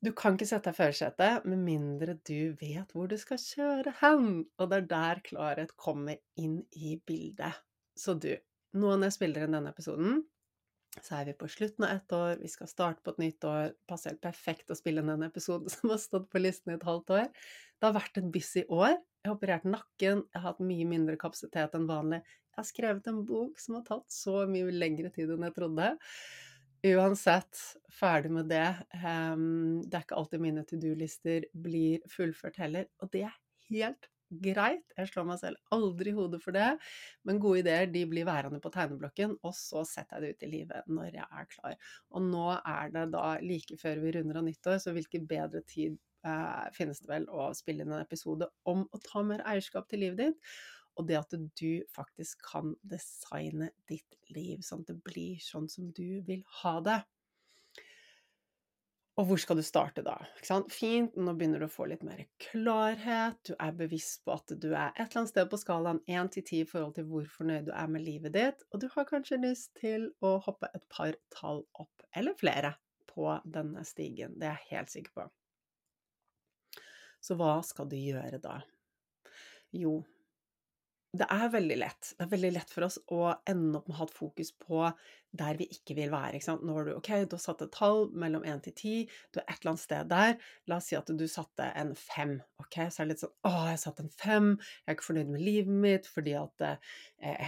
[0.00, 3.92] Du kan ikke sette deg i førersetet med mindre du vet hvor du skal kjøre
[4.00, 7.60] hen, og det er der klarhet kommer inn i bildet.
[7.96, 8.32] Så du,
[8.80, 10.22] nå når jeg spiller denne episoden,
[10.98, 13.70] så er vi på slutten av ett år, vi skal starte på et nytt år.
[13.88, 16.86] Passer helt perfekt å spille inn en episode som har stått på listen i et
[16.86, 17.30] halvt år.
[17.78, 18.98] Det har vært et busy år.
[19.20, 22.22] Jeg har operert nakken, jeg har hatt mye mindre kapasitet enn vanlig.
[22.50, 25.90] Jeg har skrevet en bok som har tatt så mye lengre tid enn jeg trodde.
[26.90, 27.60] Uansett,
[27.92, 28.66] ferdig med det.
[29.04, 33.36] Um, det er ikke alltid mine to do-lister blir fullført heller, og det er
[33.68, 36.68] helt greit, jeg slår meg selv aldri i hodet for det,
[37.26, 40.52] men gode ideer de blir værende på tegneblokken, og så setter jeg det ut i
[40.54, 41.78] livet når jeg er klar.
[42.14, 45.98] Og nå er det da like før vi runder av nyttår, så hvilken bedre tid
[46.26, 50.04] eh, finnes det vel å spille inn en episode om å ta mer eierskap til
[50.06, 50.52] livet ditt?
[50.98, 55.88] Og det at du faktisk kan designe ditt liv sånn at det blir sånn som
[55.96, 57.00] du vil ha det.
[59.20, 60.14] Og hvor skal du starte da?
[60.72, 64.70] Fint, nå begynner du å få litt mer klarhet, du er bevisst på at du
[64.70, 67.68] er et eller annet sted på skalaen 1 til 10 i forhold til hvor fornøyd
[67.68, 71.18] du er med livet ditt, og du har kanskje lyst til å hoppe et par
[71.36, 72.72] tall opp, eller flere,
[73.10, 74.38] på denne stigen.
[74.40, 75.26] Det er jeg helt sikker på.
[77.20, 78.56] Så hva skal du gjøre da?
[79.76, 79.98] Jo,
[81.10, 82.12] det er veldig lett.
[82.14, 84.84] Det er veldig lett for oss å ende opp med å ha et fokus på
[85.34, 86.38] der vi ikke vil være.
[86.38, 86.54] Ikke?
[86.62, 89.44] Nå har du ok, du har satt et tall mellom 1 til 10, du er
[89.44, 90.36] et eller annet sted der.
[90.70, 92.36] La oss si at du satte en 5.
[92.62, 95.08] Ok, så er det litt sånn å, jeg satte satt en 5, jeg er ikke
[95.08, 96.94] fornøyd med livet mitt fordi at eh,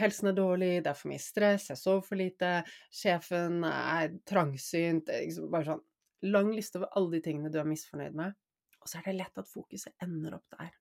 [0.00, 2.52] helsen er dårlig, det er for mye stress, jeg sover for lite,
[2.90, 5.84] sjefen er trangsynt liksom Bare sånn
[6.32, 8.34] lang liste over alle de tingene du er misfornøyd med.
[8.82, 10.74] Og så er det lett at fokuset ender opp der.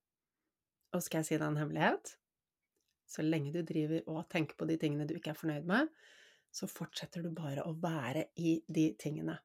[0.96, 2.16] Og skal jeg si deg en hemmelighet?
[3.12, 5.90] Så lenge du driver og tenker på de tingene du ikke er fornøyd med,
[6.52, 9.36] så fortsetter du bare å være i de tingene.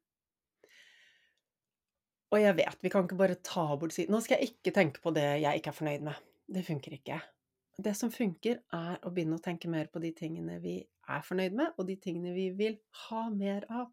[2.34, 5.02] Og jeg vet, vi kan ikke bare ta bort si Nå skal jeg ikke tenke
[5.02, 6.24] på det jeg ikke er fornøyd med.
[6.46, 7.20] Det funker ikke.
[7.76, 11.56] Det som funker, er å begynne å tenke mer på de tingene vi er fornøyd
[11.58, 13.90] med, og de tingene vi vil ha mer av.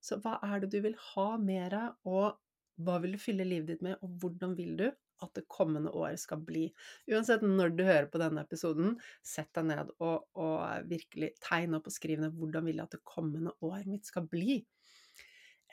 [0.00, 2.36] Så hva er det du vil ha mer av, og
[2.86, 4.86] hva vil du fylle livet ditt med, og hvordan vil du
[5.24, 6.66] at det kommende året skal bli.
[7.10, 11.88] Uansett når du hører på denne episoden, sett deg ned og, og virkelig tegne opp
[11.90, 14.60] og skriv ned hvordan vil jeg at det kommende året mitt skal bli.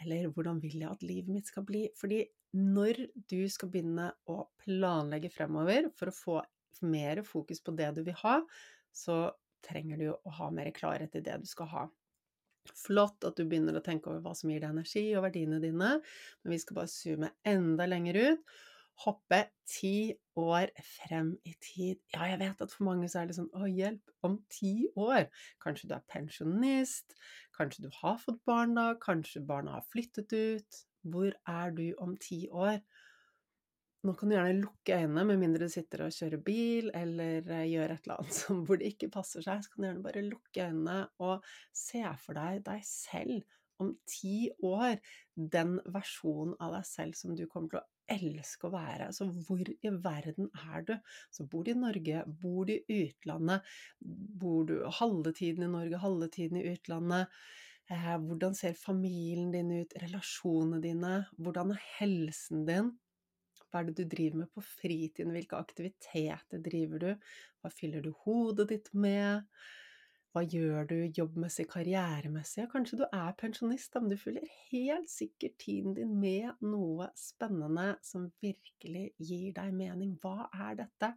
[0.04, 1.86] Eller hvordan vil jeg at livet mitt skal bli?
[2.00, 2.24] Fordi
[2.58, 6.40] når du skal begynne å planlegge fremover for å få
[6.86, 8.40] mer fokus på det du vil ha,
[8.94, 9.26] så
[9.64, 11.86] trenger du å ha mer klarhet i det du skal ha.
[12.80, 15.98] Flott at du begynner å tenke over hva som gir deg energi og verdiene dine,
[16.00, 18.54] men vi skal bare zoome enda lenger ut
[19.04, 22.00] hoppe ti år frem i tid.
[22.14, 25.30] Ja, jeg vet at for mange så er det sånn Å, hjelp, om ti år!
[25.64, 27.18] Kanskje du er pensjonist,
[27.58, 30.84] kanskje du har fått barn da, kanskje barna har flyttet ut.
[31.04, 32.80] Hvor er du om ti år?
[34.04, 37.68] nå kan du gjerne lukke øynene, med mindre du sitter og kjører bil eller eh,
[37.72, 39.64] gjør et eller annet som, hvor det ikke passer seg.
[39.64, 41.46] Så kan du gjerne bare lukke øynene og
[41.78, 43.46] se for deg deg selv
[43.84, 45.00] om ti år.
[45.36, 49.10] Den versjonen av deg selv som du kommer til å elske å være.
[49.10, 50.94] Altså, hvor i verden er du?
[51.34, 53.68] Så bor du i Norge, bor du i utlandet?
[54.00, 57.32] Bor du halve tiden i Norge, halve tiden i utlandet?
[57.92, 59.96] Eh, hvordan ser familien din ut?
[60.04, 61.16] Relasjonene dine?
[61.38, 62.94] Hvordan er helsen din?
[63.68, 65.34] Hva er det du driver med på fritiden?
[65.34, 67.32] Hvilke aktiviteter driver du?
[67.62, 69.48] Hva fyller du hodet ditt med?
[70.34, 72.64] Hva gjør du jobbmessig, karrieremessig?
[72.72, 78.32] Kanskje du er pensjonist, men du fyller helt sikkert tiden din med noe spennende som
[78.42, 80.16] virkelig gir deg mening.
[80.24, 81.12] Hva er dette?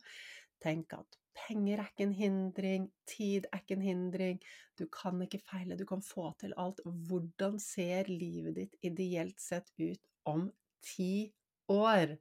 [0.60, 4.42] Tenk at penger er ikke en hindring, tid er ikke en hindring,
[4.76, 6.84] du kan ikke feile, du kan få til alt.
[6.84, 10.50] Hvordan ser livet ditt ideelt sett ut om
[10.84, 11.30] ti
[11.72, 12.18] år?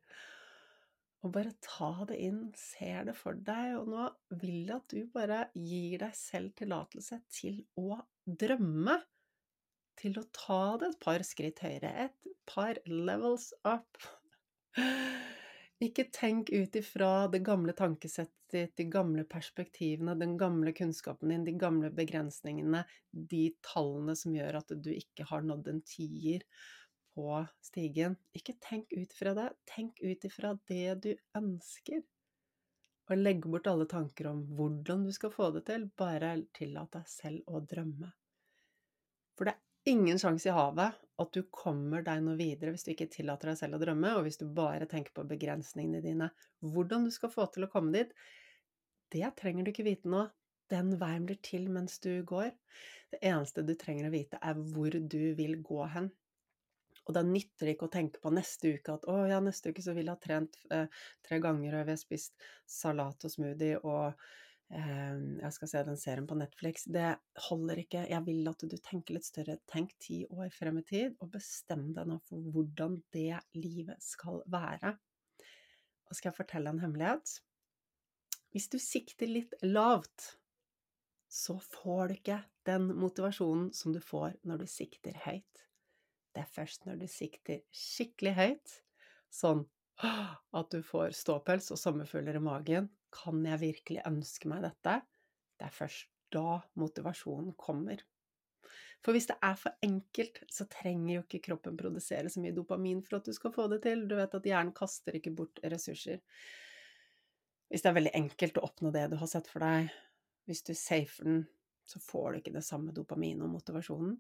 [1.25, 4.05] Og bare ta det inn, ser det for deg, og nå
[4.43, 8.99] vil jeg at du bare gir deg selv tillatelse til å drømme.
[9.97, 13.97] Til å ta det et par skritt høyere, et par levels up.
[15.81, 21.45] Ikke tenk ut ifra det gamle tankesettet ditt, de gamle perspektivene, den gamle kunnskapen din,
[21.47, 26.45] de gamle begrensningene, de tallene som gjør at du ikke har nådd en tier
[27.15, 28.17] på stigen.
[28.35, 32.03] Ikke tenk ut fra det, tenk ut ifra det du ønsker.
[33.05, 37.09] Og legg bort alle tanker om hvordan du skal få det til, bare tillat deg
[37.09, 38.11] selv å drømme.
[39.37, 42.91] For det er ingen sjanse i havet at du kommer deg noe videre hvis du
[42.91, 46.31] ikke tillater deg selv å drømme, og hvis du bare tenker på begrensningene dine.
[46.65, 48.11] Hvordan du skal få til å komme dit,
[49.13, 50.25] det trenger du ikke vite nå.
[50.73, 52.49] Den veien blir til mens du går.
[53.13, 56.09] Det eneste du trenger å vite, er hvor du vil gå hen.
[57.05, 59.83] Og da nytter det ikke å tenke på neste uke at å ja, neste uke
[59.85, 60.87] så vil jeg ha trent eh,
[61.25, 62.33] tre ganger, og vi har spist
[62.69, 64.07] salat og smoothie og
[64.73, 66.87] eh, jeg skal se den serien på Netflix.
[66.89, 67.11] Det
[67.49, 68.07] holder ikke.
[68.09, 69.59] Jeg vil at du tenker litt større.
[69.69, 74.41] Tenk ti år frem i tid, og bestem deg nå for hvordan det livet skal
[74.49, 74.95] være.
[76.09, 77.37] Og skal jeg fortelle en hemmelighet?
[78.55, 80.37] Hvis du sikter litt lavt,
[81.29, 85.65] så får du ikke den motivasjonen som du får når du sikter høyt.
[86.35, 88.73] Det er først når du sikter skikkelig høyt,
[89.31, 89.63] sånn
[90.59, 94.97] at du får ståpels og sommerfugler i magen, kan jeg virkelig ønske meg dette?
[95.55, 98.03] Det er først da motivasjonen kommer.
[99.05, 103.03] For hvis det er for enkelt, så trenger jo ikke kroppen produsere så mye dopamin
[103.05, 104.07] for at du skal få det til.
[104.09, 106.19] Du vet at hjernen kaster ikke bort ressurser.
[107.69, 109.93] Hvis det er veldig enkelt å oppnå det du har sett for deg,
[110.49, 111.43] hvis du safer den,
[111.85, 114.17] så får du ikke det samme dopamin og motivasjonen.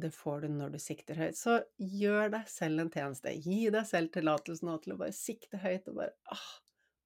[0.00, 1.36] Det får du når du sikter høyt.
[1.36, 3.34] Så gjør deg selv en tjeneste.
[3.44, 6.52] Gi deg selv tillatelsen til å bare sikte høyt og bare ah,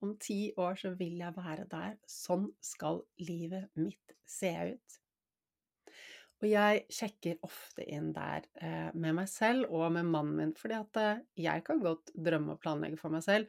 [0.04, 1.96] om ti år så vil jeg være der.
[2.10, 5.00] Sånn skal livet mitt se ut.
[6.36, 10.76] Og jeg sjekker ofte inn der eh, med meg selv og med mannen min, fordi
[10.76, 13.48] at eh, jeg kan godt drømme og planlegge for meg selv,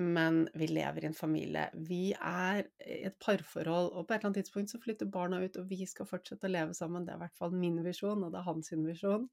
[0.00, 1.66] men vi lever i en familie.
[1.74, 5.58] Vi er i et parforhold, og på et eller annet tidspunkt så flytter barna ut,
[5.60, 7.04] og vi skal fortsette å leve sammen.
[7.06, 9.28] Det er i hvert fall min visjon, og det er hans visjon.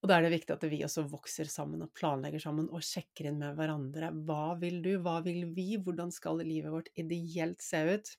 [0.00, 3.28] Og da er det viktig at vi også vokser sammen og planlegger sammen og sjekker
[3.28, 4.08] inn med hverandre.
[4.24, 8.14] Hva vil du, hva vil vi, hvordan skal livet vårt ideelt se ut?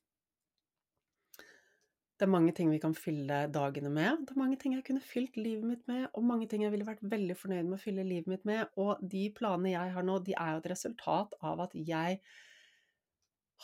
[2.22, 4.28] Det er mange ting vi kan fylle dagene med.
[4.28, 6.86] Det er mange ting jeg kunne fylt livet mitt med, og mange ting jeg ville
[6.86, 8.68] vært veldig fornøyd med å fylle livet mitt med.
[8.78, 12.20] Og de planene jeg har nå, de er jo et resultat av at jeg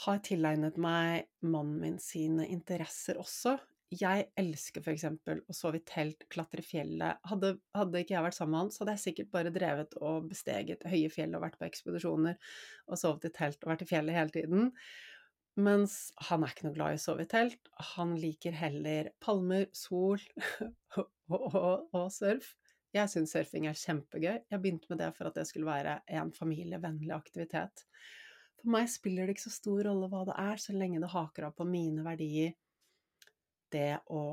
[0.07, 3.59] har tilegnet meg mannen min sine interesser også.
[3.93, 5.05] Jeg elsker f.eks.
[5.05, 7.21] å sove i telt, klatre i fjellet.
[7.29, 10.31] Hadde, hadde, ikke jeg vært sammen med han, så hadde jeg sikkert bare drevet og
[10.31, 12.41] besteget høye fjell og vært på ekspedisjoner
[12.89, 14.73] og sovet i telt og vært i fjellet hele tiden.
[15.57, 17.69] Mens han er ikke noe glad i å sove i telt.
[17.95, 20.21] Han liker heller palmer, sol
[20.97, 22.53] og, og, og surf.
[22.95, 24.37] Jeg syns surfing er kjempegøy.
[24.47, 27.83] Jeg begynte med det for at det skulle være en familievennlig aktivitet.
[28.57, 31.49] For meg spiller det ikke så stor rolle hva det er, så lenge det haker
[31.49, 32.55] av på mine verdier.
[33.73, 34.23] Det å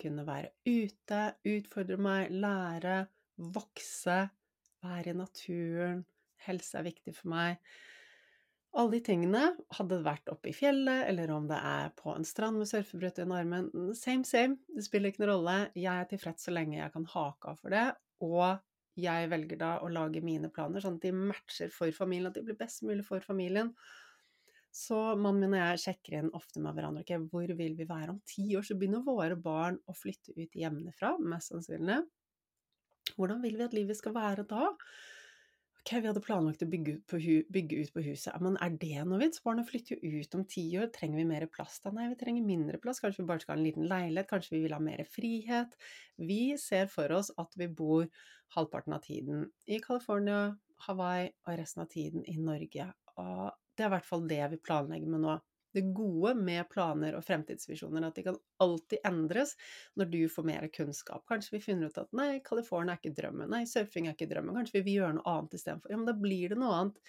[0.00, 1.20] kunne være ute,
[1.52, 2.98] utfordre meg, lære,
[3.54, 4.18] vokse,
[4.84, 6.02] være i naturen.
[6.46, 7.60] Helse er viktig for meg.
[8.76, 12.26] Alle de tingene, hadde det vært oppe i fjellet, eller om det er på en
[12.28, 15.54] strand med surfebrett under armen, same same, det spiller ikke noen rolle.
[15.72, 17.86] Jeg er tilfreds så lenge jeg kan hake av for det,
[18.26, 18.58] og
[19.00, 22.44] jeg velger da å lage mine planer sånn at de matcher for familien, at de
[22.44, 23.72] blir best mulig for familien.
[24.76, 27.00] Så mannen min og jeg sjekker inn ofte med hverandre.
[27.04, 28.64] ok, Hvor vil vi være om ti år?
[28.64, 32.02] Så begynner våre barn å flytte ut hjemmefra, mest sannsynlig.
[33.16, 34.74] Hvordan vil vi at livet skal være da?
[35.86, 38.34] Ok, vi hadde planlagt å bygge ut på, hu bygge ut på huset.
[38.42, 39.38] Men er det noe vits?
[39.44, 40.88] Barnet flytter jo ut om ti år.
[40.90, 41.92] Trenger vi mer plass da?
[41.94, 42.98] Nei, vi trenger mindre plass.
[42.98, 44.26] Kanskje vi bare skal ha en liten leilighet?
[44.32, 45.76] Kanskje vi vil ha mer frihet?
[46.18, 48.08] Vi ser for oss at vi bor
[48.56, 50.56] halvparten av tiden i California,
[50.88, 52.88] Hawaii og resten av tiden i Norge.
[53.14, 53.46] Og
[53.78, 55.38] det er i hvert fall det vi planlegger med nå
[55.76, 59.54] det gode med planer og fremtidsvisjoner, at de kan alltid endres
[59.98, 61.24] når du får mer kunnskap.
[61.28, 64.56] Kanskje vi finner ut at nei, California er ikke drømmen, nei, surfing er ikke drømmen,
[64.56, 65.92] kanskje vi vil gjøre noe annet istedenfor.
[65.92, 67.00] Ja, men da blir det noe annet.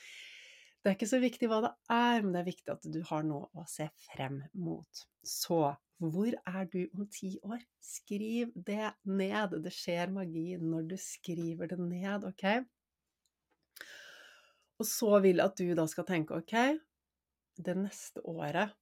[0.83, 3.25] Det er ikke så viktig hva det er, men det er viktig at du har
[3.27, 5.05] noe å se frem mot.
[5.25, 5.61] Så
[5.97, 7.63] hvor er du om ti år?
[7.81, 9.55] Skriv det ned.
[9.65, 12.45] Det skjer magi når du skriver det ned, ok?
[14.77, 16.53] Og så vil jeg at du da skal tenke ok,
[17.65, 18.73] det neste året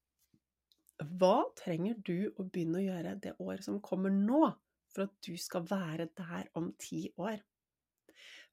[1.19, 4.47] Hva trenger du å begynne å gjøre det året som kommer nå,
[4.93, 7.41] for at du skal være der om ti år?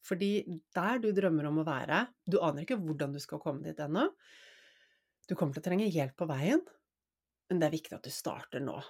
[0.03, 0.33] Fordi
[0.75, 4.09] der du drømmer om å være Du aner ikke hvordan du skal komme dit ennå.
[5.31, 6.63] Du kommer til å trenge hjelp på veien,
[7.49, 8.81] men det er viktig at du starter nå.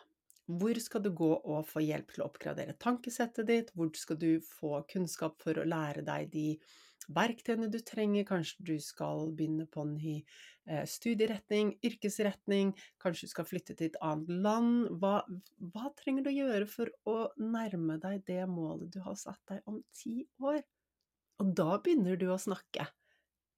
[0.59, 3.71] Hvor skal du gå og få hjelp til å oppgradere tankesettet ditt?
[3.77, 6.47] Hvor skal du få kunnskap for å lære deg de
[7.11, 8.27] verktøyene du trenger?
[8.29, 10.15] Kanskje du skal begynne på en ny
[10.67, 12.73] eh, studieretning, yrkesretning?
[13.03, 14.89] Kanskje du skal flytte til et annet land?
[15.03, 15.21] Hva,
[15.75, 19.63] hva trenger du å gjøre for å nærme deg det målet du har satt deg
[19.71, 20.63] om ti år?
[21.43, 22.87] Og da begynner du å snakke.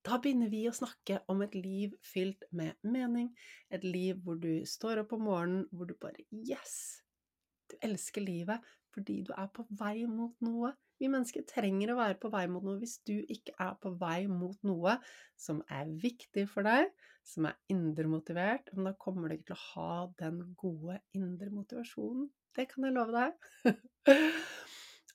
[0.05, 3.31] Da begynner vi å snakke om et liv fylt med mening,
[3.73, 7.01] et liv hvor du står opp om morgenen, hvor du bare Yes!
[7.71, 8.61] Du elsker livet
[8.95, 10.73] fordi du er på vei mot noe.
[11.03, 12.79] Vi mennesker trenger å være på vei mot noe.
[12.83, 14.97] Hvis du ikke er på vei mot noe
[15.41, 16.93] som er viktig for deg,
[17.27, 22.29] som er indre motivert, da kommer du ikke til å ha den gode indre motivasjonen.
[22.55, 23.75] Det kan jeg love deg.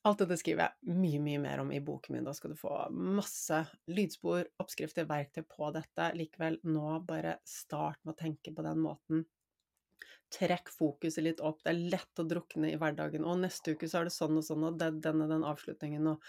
[0.07, 2.27] Alt dette skriver jeg mye, mye mer om i boken min.
[2.27, 3.59] Da skal du få masse
[3.91, 6.11] lydspor, oppskrifter, verktøy på dette.
[6.15, 9.25] Likevel, nå bare start med å tenke på den måten.
[10.33, 11.63] Trekk fokuset litt opp.
[11.63, 13.25] Det er lett å drukne i hverdagen.
[13.25, 16.23] Og neste uke så er det sånn og sånn, og det, denne den avslutningen, og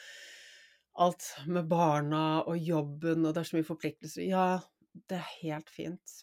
[1.00, 4.24] alt med barna og jobben, og det er så mye forpliktelser.
[4.26, 4.46] Ja,
[5.08, 6.16] det er helt fint.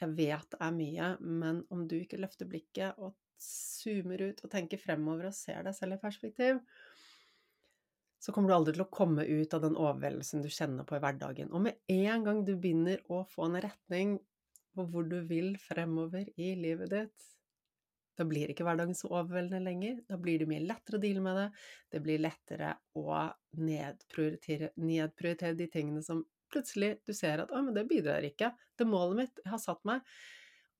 [0.00, 4.50] Jeg vet det er mye, men om du ikke løfter blikket og zoomer ut og
[4.52, 6.60] tenker fremover og ser deg selv i perspektiv,
[8.24, 11.02] så kommer du aldri til å komme ut av den overveldelsen du kjenner på i
[11.02, 11.50] hverdagen.
[11.52, 14.16] Og med en gang du begynner å få en retning
[14.74, 17.30] på hvor du vil fremover i livet ditt,
[18.14, 19.96] da blir ikke hverdagen så overveldende lenger.
[20.06, 21.48] Da blir det mye lettere å deale med det.
[21.90, 22.70] Det blir lettere
[23.00, 23.16] å
[23.58, 26.22] nedprioritere, nedprioritere de tingene som
[26.54, 28.52] plutselig du ser at 'Å, men det bidrar ikke.
[28.78, 30.02] Det målet mitt jeg har satt meg'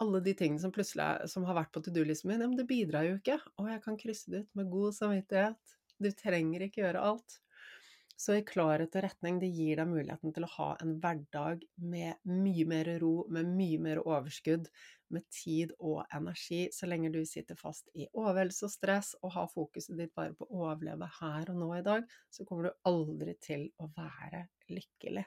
[0.03, 2.67] alle de tingene som plutselig som har vært på to do-listen min, ja, men det
[2.67, 3.39] bidrar jo ikke.
[3.59, 5.75] Og jeg kan krysse det ut med god samvittighet.
[6.03, 7.39] Du trenger ikke gjøre alt.
[8.17, 12.21] Så i klarhet og retning, det gir deg muligheten til å ha en hverdag med
[12.31, 14.69] mye mer ro, med mye mer overskudd,
[15.15, 16.69] med tid og energi.
[16.73, 20.47] Så lenge du sitter fast i overveldelse og stress og har fokuset ditt bare på
[20.47, 25.27] å overleve her og nå i dag, så kommer du aldri til å være lykkelig.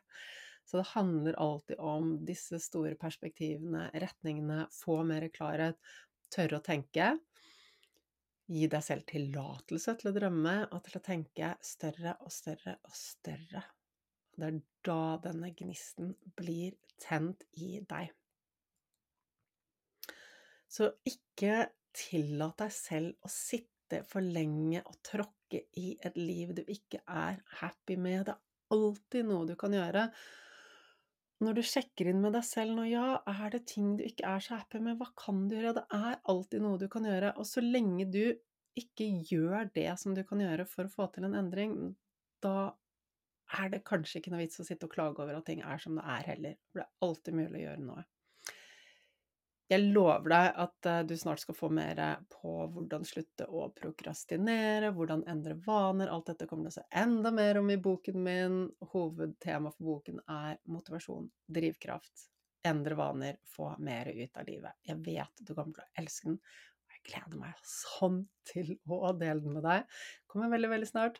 [0.67, 5.79] Så det handler alltid om disse store perspektivene, retningene, få mer klarhet,
[6.33, 7.13] tørre å tenke.
[8.47, 12.95] Gi deg selv tillatelse til å drømme og til å tenke større og større og
[12.95, 13.63] større.
[14.37, 18.13] Det er da denne gnisten blir tent i deg.
[20.67, 21.67] Så ikke
[21.97, 27.39] tillat deg selv å sitte for lenge og tråkke i et liv du ikke er
[27.61, 28.27] happy med.
[28.27, 30.07] Det er alltid noe du kan gjøre
[31.43, 34.41] når du sjekker inn med deg selv nå, ja, er det ting du ikke er
[34.43, 35.75] så happy med, hva kan du gjøre?
[35.77, 38.23] Det er alltid noe du kan gjøre, og så lenge du
[38.77, 41.77] ikke gjør det som du kan gjøre for å få til en endring,
[42.43, 42.73] da
[43.57, 45.97] er det kanskje ikke noe vits å sitte og klage over at ting er som
[45.97, 48.05] det er heller, for det er alltid mulig å gjøre noe.
[49.67, 51.99] Jeg lover deg at eh, du snart skal få mer
[52.31, 56.07] på hvordan slutte å prokrastinere, hvordan endre vaner.
[56.07, 58.61] Alt dette kommer det å enda mer om i boken min.
[58.93, 61.27] Hovedtema for boken er motivasjon,
[61.59, 62.29] drivkraft,
[62.67, 64.79] endre vaner, få mer ut av livet.
[64.87, 69.11] Jeg vet du kommer til å elske den, og jeg gleder meg sånn til å
[69.19, 70.01] dele den med deg.
[70.31, 71.19] Kommer veldig, veldig snart.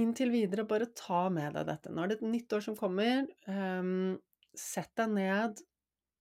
[0.00, 1.92] Inntil videre, bare ta med deg dette.
[1.92, 3.28] Nå er det et nytt år som kommer.
[3.44, 4.16] Um,
[4.56, 5.66] sett deg ned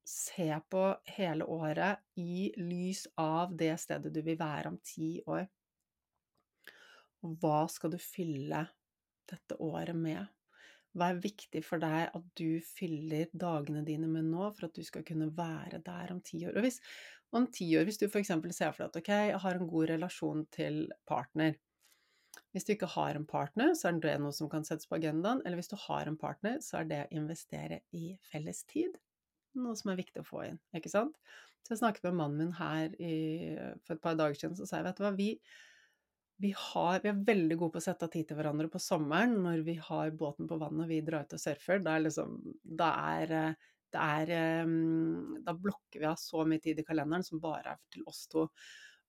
[0.06, 0.82] se på
[1.18, 5.47] hele året i lys av det stedet du vil være om ti år.
[7.26, 8.62] Og hva skal du fylle
[9.30, 10.22] dette året med?
[10.95, 14.86] Hva er viktig for deg at du fyller dagene dine med nå, for at du
[14.86, 16.56] skal kunne være der om ti år?
[16.56, 16.80] Og hvis,
[17.36, 18.32] om ti år, hvis du f.eks.
[18.56, 21.58] ser for deg at ok, jeg har en god relasjon til partner,
[22.51, 25.41] Hvis du ikke har en partner, så er det noe som kan settes på agendaen.
[25.45, 28.97] Eller hvis du har en partner, så er det å investere i felles tid
[29.60, 31.18] noe som er viktig å få inn, ikke sant?
[31.66, 33.16] Så jeg snakket med mannen min her i,
[33.86, 35.30] for et par dager siden, så sa jeg vet du hva, vi,
[36.43, 39.34] vi, har, vi, er veldig gode på å sette av tid til hverandre på sommeren
[39.45, 41.82] når vi har båten på vannet og vi drar ut og surfer.
[41.82, 42.38] Da er liksom
[42.84, 43.36] Da er,
[43.95, 44.34] er
[45.47, 48.45] Da blokker vi av så mye tid i kalenderen som bare er til oss to.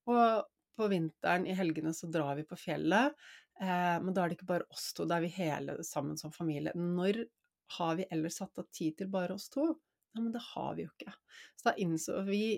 [0.07, 3.15] Og på vinteren, i helgene, så drar vi på fjellet.
[3.61, 6.33] Eh, men da er det ikke bare oss to, da er vi hele sammen som
[6.33, 6.73] familie.
[6.77, 7.23] Når
[7.77, 9.71] har vi ellers satt av tid til bare oss to?
[10.17, 11.13] Ja, men det har vi jo ikke.
[11.53, 12.57] Så da innså vi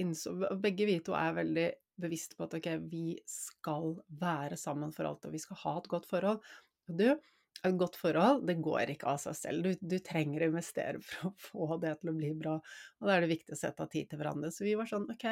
[0.00, 0.32] innså,
[0.62, 1.66] Begge vi to er veldig
[2.00, 5.88] bevisste på at ok, vi skal være sammen for alt, og vi skal ha et
[5.90, 6.38] godt forhold.
[6.88, 7.08] Og du,
[7.66, 9.66] et godt forhold, det går ikke av seg selv.
[9.66, 13.16] Du, du, trenger å investere for å få det til å bli bra, og da
[13.16, 14.52] er det viktig å sette av tid til hverandre.
[14.54, 15.26] Så vi var sånn, ok,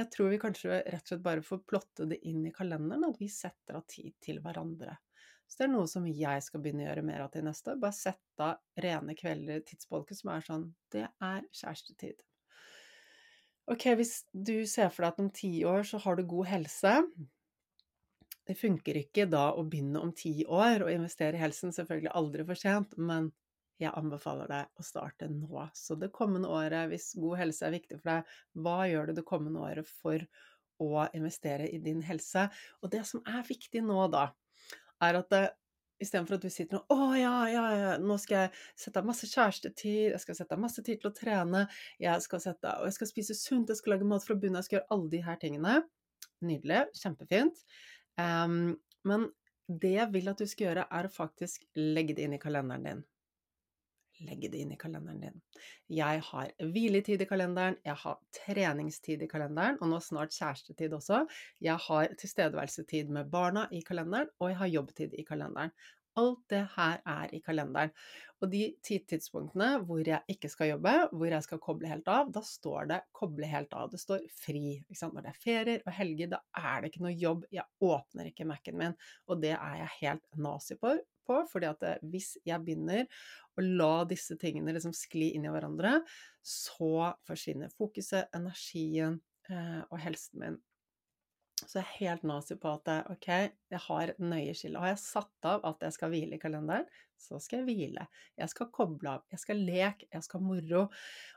[0.00, 3.18] jeg tror vi kanskje rett og slett bare får plotte det inn i kalenderen, at
[3.20, 4.94] vi setter av tid til hverandre.
[5.50, 7.74] Så det er noe som jeg skal begynne å gjøre mer av til neste.
[7.82, 12.22] Bare sette av rene kvelder i tidsbolken som er sånn Det er kjærestetid.
[13.70, 16.94] Ok, hvis du ser for deg at om ti år så har du god helse
[18.48, 22.46] Det funker ikke da å begynne om ti år og investere i helsen, selvfølgelig aldri
[22.48, 23.28] for sent, men
[23.80, 25.66] jeg anbefaler deg å starte nå.
[25.76, 29.26] Så det kommende året, hvis god helse er viktig for deg, hva gjør du det
[29.28, 30.24] kommende året for
[30.82, 32.48] å investere i din helse?
[32.82, 34.28] Og det som er viktig nå, da,
[35.02, 35.46] er at det,
[36.00, 39.26] Istedenfor at du sitter og 'Å ja, ja, ja, nå skal jeg sette av masse
[39.28, 41.66] kjærestetid, jeg skal sette av masse tid til å trene,
[42.00, 44.56] jeg skal sette av, og jeg skal spise sunt, jeg skal lage mat fra bunnen,
[44.62, 45.82] jeg skal gjøre alle de her tingene'.
[46.40, 47.60] Nydelig, kjempefint.
[48.16, 49.28] Um, men
[49.68, 52.88] det jeg vil at du skal gjøre, er å faktisk legge det inn i kalenderen
[52.88, 53.04] din
[54.26, 55.38] legge det inn i kalenderen din.
[56.00, 61.24] Jeg har hviletid i kalenderen, jeg har treningstid i kalenderen, og nå snart kjærestetid også.
[61.60, 65.72] Jeg har tilstedeværelsetid med barna i kalenderen, og jeg har jobbtid i kalenderen.
[66.18, 67.92] Alt det her er i kalenderen.
[68.42, 72.32] Og de ti tidspunktene hvor jeg ikke skal jobbe, hvor jeg skal koble helt av,
[72.34, 73.90] da står det 'koble helt av'.
[73.92, 74.82] Det står 'fri'.
[74.90, 77.44] Når det er ferier og helger, da er det ikke noe jobb.
[77.52, 78.96] Jeg åpner ikke Mac-en min,
[79.28, 83.06] og det er jeg helt nazi på på, fordi at eh, hvis jeg begynner
[83.58, 85.98] å la disse tingene liksom skli inn i hverandre,
[86.42, 90.60] så forsvinner fokuset, energien eh, og helsen min.
[91.60, 93.28] Så jeg er helt nazi på at eh, ok,
[93.72, 94.80] jeg har nøye skille.
[94.80, 96.86] Har jeg satt av at jeg skal hvile i kalenderen,
[97.20, 98.06] så skal jeg hvile.
[98.40, 100.86] Jeg skal koble av, jeg skal leke, jeg skal moro.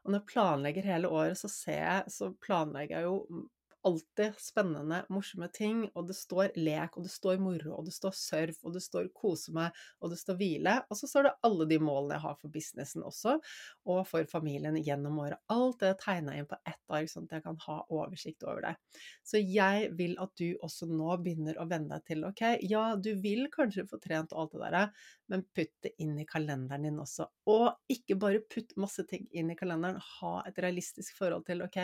[0.03, 3.43] Og når jeg planlegger hele året, så jeg, så planlegger jeg jo
[3.87, 8.15] alltid spennende, morsomme ting, og det står lek, og det står moro, og det står
[8.17, 11.67] surf, og det står kose meg, og det står hvile, og så står det alle
[11.69, 13.37] de målene jeg har for businessen også,
[13.89, 15.41] og for familien gjennom året.
[15.53, 18.73] Alt det tegna inn på ett ark, sånn at jeg kan ha oversikt over det.
[19.25, 23.13] Så jeg vil at du også nå begynner å venne deg til, ok, ja, du
[23.23, 26.99] vil kanskje få trent og alt det der, men putt det inn i kalenderen din
[27.01, 27.27] også.
[27.49, 31.79] Og ikke bare putt masse ting inn i kalenderen, ha et realistisk forhold til, ok,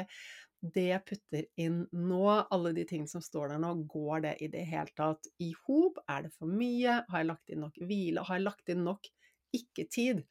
[0.59, 4.49] det jeg putter inn nå, alle de tingene som står der nå, går det i
[4.51, 6.01] det hele tatt i hop?
[6.11, 6.99] Er det for mye?
[7.07, 8.25] Har jeg lagt inn nok hvile?
[8.27, 9.07] Har jeg lagt inn nok
[9.55, 10.25] ikke-tid?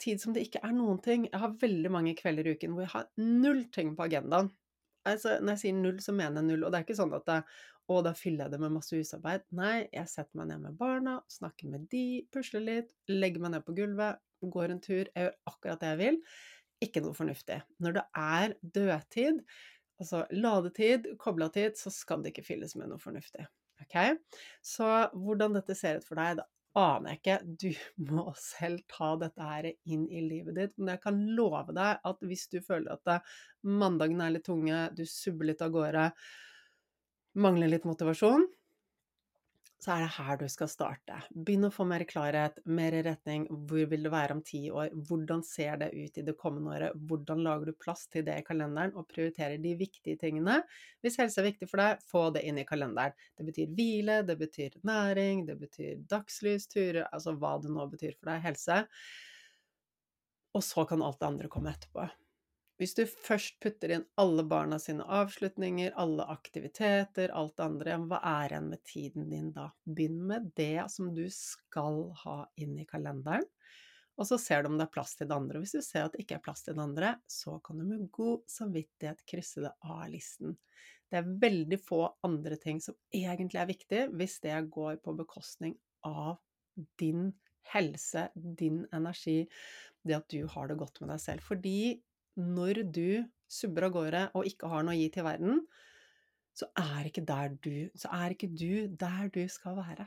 [0.00, 1.28] Tid som det ikke er noen ting.
[1.28, 4.50] Jeg har veldig mange kvelder i uken hvor jeg har null ting på agendaen.
[5.08, 6.64] Altså, når jeg sier null, så mener jeg null.
[6.64, 7.40] Og det er ikke sånn at det,
[7.90, 9.46] å, da fyller jeg det med masse husarbeid.
[9.56, 13.66] Nei, jeg setter meg ned med barna, snakker med de, pusler litt, legger meg ned
[13.66, 16.20] på gulvet, går en tur, jeg gjør akkurat det jeg vil
[16.84, 17.60] ikke noe fornuftig.
[17.82, 19.42] Når det er dødtid,
[20.00, 23.46] altså ladetid, kobla tid, så skal det ikke fylles med noe fornuftig.
[23.84, 24.16] Okay?
[24.64, 26.48] Så hvordan dette ser ut for deg, det
[26.80, 27.38] aner jeg ikke.
[27.60, 27.70] Du
[28.16, 30.76] må selv ta dette her inn i livet ditt.
[30.78, 33.34] Men jeg kan love deg at hvis du føler at
[33.66, 36.10] mandagen er litt tunge, du subber litt av gårde,
[37.40, 38.48] mangler litt motivasjon,
[39.80, 41.18] så er det her du skal starte.
[41.32, 43.46] Begynn å få mer klarhet, mer retning.
[43.48, 44.90] Hvor vil du være om ti år?
[45.08, 46.98] Hvordan ser det ut i det kommende året?
[47.08, 50.58] Hvordan lager du plass til det i kalenderen, og prioriterer de viktige tingene?
[51.00, 53.16] Hvis helse er viktig for deg, få det inn i kalenderen.
[53.40, 58.18] Det betyr hvile, det betyr næring, det betyr dagslys, turer, altså hva det nå betyr
[58.18, 58.82] for deg, helse.
[60.52, 62.04] Og så kan alt det andre komme etterpå.
[62.80, 68.20] Hvis du først putter inn alle barna sine avslutninger, alle aktiviteter, alt det andre, hva
[68.24, 69.66] er igjen med tiden din da?
[69.84, 73.44] Begynn med det som du skal ha inn i kalenderen,
[74.16, 75.60] og så ser du om det er plass til det andre.
[75.60, 78.08] Hvis du ser at det ikke er plass til det andre, så kan du med
[78.16, 80.56] god samvittighet krysse det av listen.
[81.12, 85.76] Det er veldig få andre ting som egentlig er viktig, hvis det går på bekostning
[86.08, 86.38] av
[87.00, 87.30] din
[87.74, 89.42] helse, din energi,
[90.04, 91.44] det at du har det godt med deg selv.
[91.44, 92.00] Fordi
[92.40, 95.62] når du subber av gårde og ikke har noe å gi til verden,
[96.56, 97.24] så er ikke,
[97.62, 100.06] du, så er ikke du der du skal være.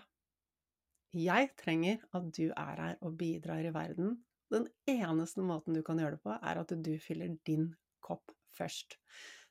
[1.13, 4.17] Jeg trenger at du er her og bidrar i verden.
[4.53, 7.71] Den eneste måten du kan gjøre det på, er at du fyller din
[8.05, 8.97] kopp først.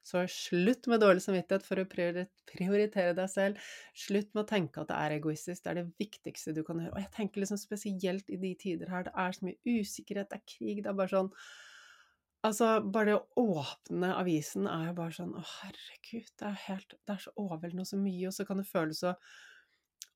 [0.02, 3.66] Så slutt med dårlig samvittighet for å prioritere deg selv.
[3.94, 5.62] Slutt med å tenke at det er egoistisk.
[5.62, 6.96] Det er det viktigste du kan gjøre.
[6.96, 10.40] Og jeg tenker liksom spesielt i de tider her, det er så mye usikkerhet, det
[10.40, 11.30] er krig, det er bare sånn
[12.43, 16.97] Altså, bare det å åpne avisen er jo bare sånn Å, herregud, det er helt
[16.99, 19.14] Det er så overveldende og så mye, og så kan det føles så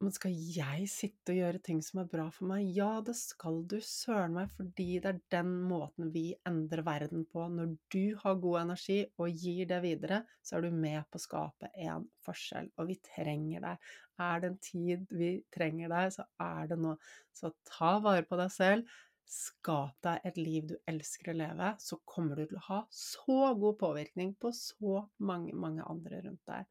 [0.05, 2.67] men skal jeg sitte og gjøre ting som er bra for meg?
[2.77, 7.47] Ja, det skal du søren meg, fordi det er den måten vi endrer verden på.
[7.49, 11.25] Når du har god energi og gir det videre, så er du med på å
[11.25, 12.69] skape en forskjell.
[12.77, 13.89] Og vi trenger deg.
[14.27, 16.93] Er det en tid vi trenger deg, så er det nå.
[17.33, 18.97] Så ta vare på deg selv.
[19.27, 23.51] Skap deg et liv du elsker å leve, så kommer du til å ha så
[23.59, 26.69] god påvirkning på så mange, mange andre rundt deg.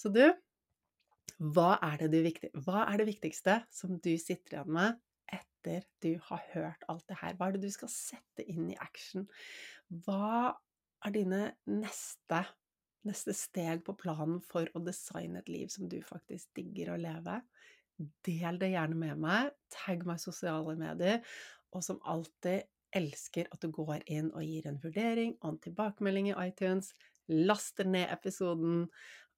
[0.00, 0.24] Så du,
[1.52, 5.00] hva er, det viktig, hva er det viktigste som du sitter igjen med
[5.32, 7.36] etter du har hørt alt det her?
[7.36, 9.28] Hva er det du skal sette inn i action?
[10.06, 10.54] Hva
[11.04, 12.40] er dine neste,
[13.08, 17.40] neste steg på planen for å designe et liv som du faktisk digger å leve?
[18.26, 19.52] Del det gjerne med meg.
[19.72, 21.20] Tagg meg i sosiale medier.
[21.72, 26.30] Og som alltid elsker at du går inn og gir en vurdering og en tilbakemelding
[26.32, 26.92] i iTunes.
[27.32, 28.86] Laster ned episoden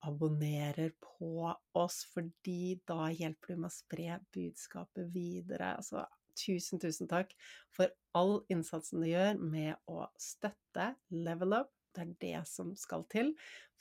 [0.04, 5.76] abonnerer på oss, fordi da hjelper du med å spre budskapet videre.
[5.78, 6.04] Altså,
[6.36, 7.32] tusen, tusen takk
[7.72, 11.72] for all innsatsen du gjør med å støtte Level Up.
[11.94, 13.30] Det er det som skal til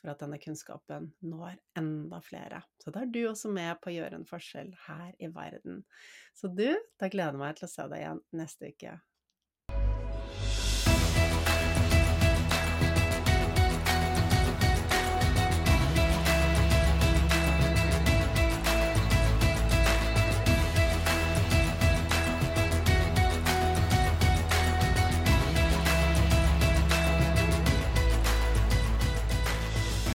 [0.03, 2.59] for at denne kunnskapen når enda flere.
[2.83, 5.79] Så da er du også med på å gjøre en forskjell her i verden.
[6.35, 6.67] Så du,
[6.99, 8.97] da gleder jeg meg til å se deg igjen neste uke.